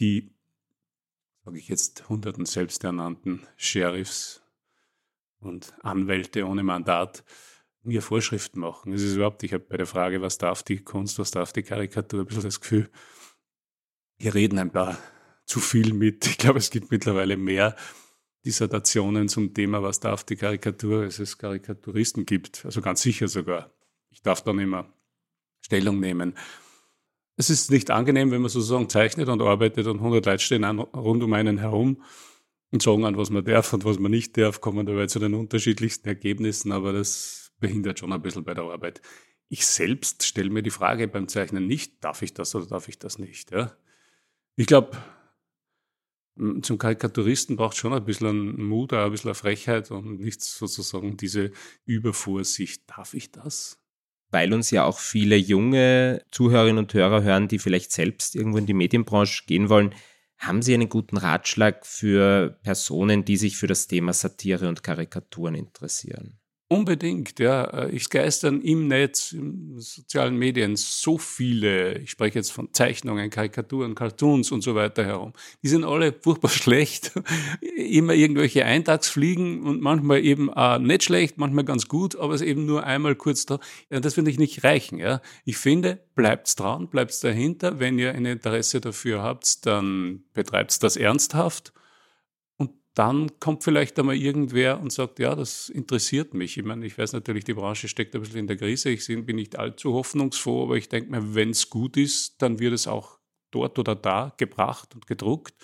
die, 0.00 0.32
sage 1.44 1.58
ich 1.58 1.68
jetzt, 1.68 2.08
hunderten 2.08 2.46
selbsternannten 2.46 3.46
Sheriffs 3.56 4.42
und 5.40 5.74
Anwälte 5.82 6.46
ohne 6.46 6.62
Mandat 6.62 7.24
mir 7.82 8.02
Vorschriften 8.02 8.60
machen. 8.60 8.92
Es 8.92 9.02
ist 9.02 9.16
überhaupt, 9.16 9.42
ich 9.42 9.52
habe 9.52 9.64
bei 9.68 9.76
der 9.76 9.86
Frage, 9.86 10.22
was 10.22 10.38
darf 10.38 10.62
die 10.62 10.78
Kunst, 10.78 11.18
was 11.18 11.30
darf 11.30 11.52
die 11.52 11.62
Karikatur, 11.62 12.20
ein 12.20 12.26
bisschen 12.26 12.44
das 12.44 12.60
Gefühl, 12.60 12.88
hier 14.18 14.34
reden 14.34 14.58
ein 14.58 14.70
paar 14.70 14.98
zu 15.44 15.60
viel 15.60 15.92
mit. 15.92 16.26
Ich 16.26 16.38
glaube, 16.38 16.58
es 16.58 16.70
gibt 16.70 16.90
mittlerweile 16.90 17.36
mehr 17.36 17.76
Dissertationen 18.44 19.28
zum 19.28 19.54
Thema, 19.54 19.82
was 19.82 20.00
darf 20.00 20.24
die 20.24 20.36
Karikatur, 20.36 21.02
als 21.02 21.18
es 21.18 21.38
Karikaturisten 21.38 22.26
gibt. 22.26 22.64
Also 22.64 22.80
ganz 22.80 23.02
sicher 23.02 23.28
sogar. 23.28 23.72
Ich 24.10 24.22
darf 24.22 24.42
dann 24.42 24.58
immer 24.58 24.92
Stellung 25.60 26.00
nehmen. 26.00 26.34
Es 27.36 27.50
ist 27.50 27.70
nicht 27.70 27.90
angenehm, 27.90 28.30
wenn 28.30 28.42
man 28.42 28.50
sozusagen 28.50 28.88
zeichnet 28.88 29.28
und 29.28 29.40
arbeitet 29.42 29.86
und 29.86 29.98
100 29.98 30.26
Leute 30.26 30.44
stehen 30.44 30.64
rund 30.64 31.22
um 31.22 31.32
einen 31.32 31.58
herum 31.58 32.02
und 32.70 32.82
sagen 32.82 33.04
an, 33.04 33.16
was 33.16 33.30
man 33.30 33.44
darf 33.44 33.72
und 33.72 33.84
was 33.84 33.98
man 33.98 34.10
nicht 34.10 34.36
darf, 34.36 34.60
kommen 34.60 34.86
dabei 34.86 35.06
zu 35.06 35.18
den 35.18 35.34
unterschiedlichsten 35.34 36.08
Ergebnissen, 36.08 36.72
aber 36.72 36.92
das 36.92 37.41
behindert 37.62 37.98
schon 37.98 38.12
ein 38.12 38.20
bisschen 38.20 38.44
bei 38.44 38.52
der 38.52 38.64
Arbeit. 38.64 39.00
Ich 39.48 39.66
selbst 39.66 40.24
stelle 40.24 40.50
mir 40.50 40.62
die 40.62 40.70
Frage 40.70 41.08
beim 41.08 41.28
Zeichnen 41.28 41.66
nicht, 41.66 42.04
darf 42.04 42.20
ich 42.20 42.34
das 42.34 42.54
oder 42.54 42.66
darf 42.66 42.88
ich 42.88 42.98
das 42.98 43.18
nicht. 43.18 43.50
Ja? 43.52 43.74
Ich 44.56 44.66
glaube, 44.66 44.98
zum 46.62 46.78
Karikaturisten 46.78 47.56
braucht 47.56 47.76
schon 47.76 47.92
ein 47.92 48.04
bisschen 48.04 48.62
Mut, 48.62 48.92
ein 48.92 49.10
bisschen 49.10 49.34
Frechheit 49.34 49.90
und 49.90 50.20
nicht 50.20 50.42
sozusagen 50.42 51.16
diese 51.16 51.52
Übervorsicht. 51.84 52.82
Darf 52.86 53.14
ich 53.14 53.32
das? 53.32 53.78
Weil 54.30 54.52
uns 54.54 54.70
ja 54.70 54.84
auch 54.84 54.98
viele 54.98 55.36
junge 55.36 56.24
Zuhörerinnen 56.30 56.78
und 56.78 56.94
Hörer 56.94 57.22
hören, 57.22 57.48
die 57.48 57.58
vielleicht 57.58 57.92
selbst 57.92 58.34
irgendwo 58.34 58.58
in 58.58 58.66
die 58.66 58.74
Medienbranche 58.74 59.44
gehen 59.46 59.68
wollen. 59.68 59.94
Haben 60.38 60.62
Sie 60.62 60.74
einen 60.74 60.88
guten 60.88 61.18
Ratschlag 61.18 61.86
für 61.86 62.58
Personen, 62.62 63.24
die 63.24 63.36
sich 63.36 63.56
für 63.56 63.66
das 63.66 63.86
Thema 63.86 64.12
Satire 64.12 64.68
und 64.68 64.82
Karikaturen 64.82 65.54
interessieren? 65.54 66.41
Unbedingt, 66.72 67.38
ja. 67.38 67.86
Ich 67.88 68.08
geistern 68.08 68.62
im 68.62 68.88
Netz, 68.88 69.32
in 69.32 69.78
sozialen 69.78 70.38
Medien 70.38 70.74
so 70.76 71.18
viele, 71.18 71.98
ich 71.98 72.12
spreche 72.12 72.38
jetzt 72.38 72.50
von 72.50 72.72
Zeichnungen, 72.72 73.28
Karikaturen, 73.28 73.94
Cartoons 73.94 74.50
und 74.52 74.62
so 74.62 74.74
weiter 74.74 75.04
herum. 75.04 75.34
Die 75.62 75.68
sind 75.68 75.84
alle 75.84 76.14
furchtbar 76.14 76.48
schlecht. 76.50 77.12
Immer 77.76 78.14
irgendwelche 78.14 78.64
Eintagsfliegen 78.64 79.64
und 79.64 79.82
manchmal 79.82 80.24
eben 80.24 80.50
auch 80.50 80.78
nicht 80.78 81.02
schlecht, 81.02 81.36
manchmal 81.36 81.64
ganz 81.64 81.88
gut, 81.88 82.16
aber 82.16 82.32
es 82.32 82.40
eben 82.40 82.64
nur 82.64 82.84
einmal 82.84 83.16
kurz 83.16 83.44
da. 83.44 83.60
Das 83.90 84.14
finde 84.14 84.30
ich 84.30 84.38
nicht 84.38 84.64
reichen, 84.64 84.98
ja. 84.98 85.20
Ich 85.44 85.58
finde, 85.58 86.00
bleibt's 86.14 86.56
dran, 86.56 86.88
bleibt's 86.88 87.20
dahinter. 87.20 87.80
Wenn 87.80 87.98
ihr 87.98 88.14
ein 88.14 88.24
Interesse 88.24 88.80
dafür 88.80 89.22
habt, 89.22 89.66
dann 89.66 90.24
betreibt's 90.32 90.78
das 90.78 90.96
ernsthaft 90.96 91.74
dann 92.94 93.38
kommt 93.40 93.64
vielleicht 93.64 93.98
einmal 93.98 94.16
irgendwer 94.16 94.78
und 94.80 94.92
sagt, 94.92 95.18
ja, 95.18 95.34
das 95.34 95.70
interessiert 95.70 96.34
mich. 96.34 96.58
Ich 96.58 96.64
meine, 96.64 96.84
ich 96.84 96.98
weiß 96.98 97.14
natürlich, 97.14 97.44
die 97.44 97.54
Branche 97.54 97.88
steckt 97.88 98.14
ein 98.14 98.20
bisschen 98.20 98.40
in 98.40 98.46
der 98.46 98.58
Krise. 98.58 98.90
Ich 98.90 99.06
bin 99.06 99.36
nicht 99.36 99.58
allzu 99.58 99.94
hoffnungsfroh, 99.94 100.64
aber 100.64 100.76
ich 100.76 100.88
denke 100.90 101.10
mir, 101.10 101.34
wenn 101.34 101.50
es 101.50 101.70
gut 101.70 101.96
ist, 101.96 102.42
dann 102.42 102.58
wird 102.58 102.74
es 102.74 102.86
auch 102.86 103.18
dort 103.50 103.78
oder 103.78 103.94
da 103.94 104.34
gebracht 104.36 104.94
und 104.94 105.06
gedruckt. 105.06 105.54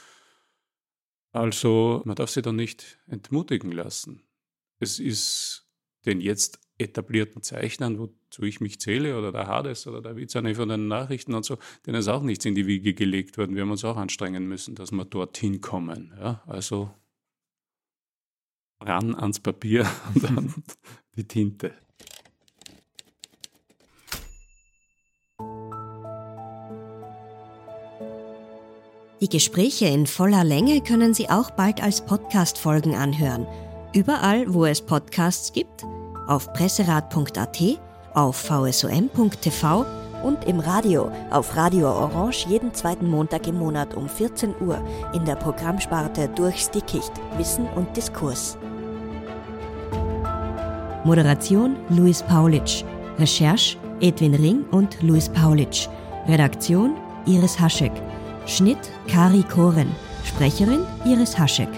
Also 1.33 2.03
man 2.07 2.17
darf 2.17 2.31
sich 2.31 2.43
da 2.43 2.53
nicht 2.53 2.99
entmutigen 3.07 3.73
lassen. 3.73 4.23
Es 4.79 4.99
ist 4.99 5.69
den 6.07 6.21
jetzt 6.21 6.61
etablierten 6.79 7.43
Zeichnern, 7.43 7.99
wozu 7.99 8.45
ich 8.45 8.61
mich 8.61 8.81
zähle, 8.81 9.19
oder 9.19 9.33
der 9.33 9.49
Hades 9.49 9.87
oder 9.87 10.01
der 10.01 10.17
Witzane 10.17 10.55
von 10.55 10.69
den 10.69 10.89
Nachrichten 10.89 11.35
und 11.35 11.45
so, 11.45 11.59
denen 11.85 11.99
ist 11.99 12.09
auch 12.09 12.23
nichts 12.23 12.45
in 12.45 12.55
die 12.55 12.67
Wiege 12.67 12.95
gelegt 12.95 13.37
worden. 13.37 13.55
Wir 13.55 13.63
haben 13.63 13.71
uns 13.71 13.85
auch 13.85 13.97
anstrengen 13.97 14.47
müssen, 14.47 14.77
dass 14.77 14.93
wir 14.93 15.05
dorthin 15.05 15.61
kommen. 15.61 16.15
Ja, 16.17 16.43
also 16.47 16.95
ran 18.81 19.15
ans 19.15 19.41
Papier 19.41 19.87
und 20.15 20.25
dann 20.25 20.55
die 21.17 21.25
Tinte. 21.25 21.73
Die 29.21 29.29
Gespräche 29.29 29.87
in 29.87 30.07
voller 30.07 30.45
Länge 30.45 30.81
können 30.81 31.13
Sie 31.13 31.29
auch 31.29 31.51
bald 31.51 31.83
als 31.83 32.03
Podcast-Folgen 32.03 32.95
anhören. 32.95 33.49
Überall, 33.93 34.55
wo 34.55 34.65
es 34.65 34.81
Podcasts 34.81 35.53
gibt, 35.53 35.83
auf 36.29 36.53
presserat.at, 36.53 37.59
auf 38.15 38.37
vsom.tv 38.37 39.87
und 40.23 40.45
im 40.45 40.61
Radio 40.61 41.11
auf 41.31 41.57
Radio 41.57 41.89
Orange 41.89 42.47
jeden 42.49 42.75
zweiten 42.75 43.09
Montag 43.09 43.47
im 43.49 43.59
Monat 43.59 43.95
um 43.95 44.09
14 44.09 44.55
Uhr 44.61 44.81
in 45.15 45.25
der 45.25 45.37
Programmsparte 45.37 46.29
Durchs 46.29 46.71
Dickicht 46.71 47.13
Wissen 47.37 47.67
und 47.75 47.97
Diskurs. 47.97 48.57
Moderation 51.09 51.77
Luis 51.89 52.23
Paulitsch. 52.23 52.85
Recherche 53.19 53.79
Edwin 54.03 54.35
Ring 54.35 54.65
und 54.73 55.01
Luis 55.01 55.27
Paulitsch. 55.31 55.89
Redaktion 56.27 56.99
Iris 57.25 57.59
Haschek. 57.59 57.93
Schnitt 58.45 58.77
Kari 59.07 59.43
Koren. 59.43 59.89
Sprecherin 60.23 60.81
Iris 61.07 61.39
Haschek. 61.39 61.71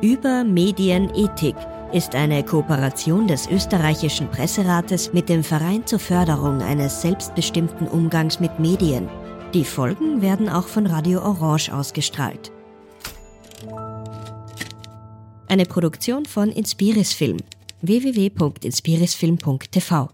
Über 0.00 0.42
Medienethik 0.42 1.54
ist 1.92 2.16
eine 2.16 2.42
Kooperation 2.42 3.28
des 3.28 3.48
österreichischen 3.48 4.28
Presserates 4.28 5.12
mit 5.12 5.28
dem 5.28 5.44
Verein 5.44 5.86
zur 5.86 6.00
Förderung 6.00 6.60
eines 6.60 7.02
selbstbestimmten 7.02 7.86
Umgangs 7.86 8.40
mit 8.40 8.58
Medien. 8.58 9.08
Die 9.54 9.64
Folgen 9.64 10.20
werden 10.20 10.48
auch 10.48 10.66
von 10.66 10.86
Radio 10.88 11.20
Orange 11.20 11.72
ausgestrahlt. 11.72 12.50
Eine 15.52 15.66
Produktion 15.66 16.24
von 16.24 16.50
Inspiris 16.50 17.12
Film 17.12 17.36
www.inspirisfilm.tv 17.82 20.08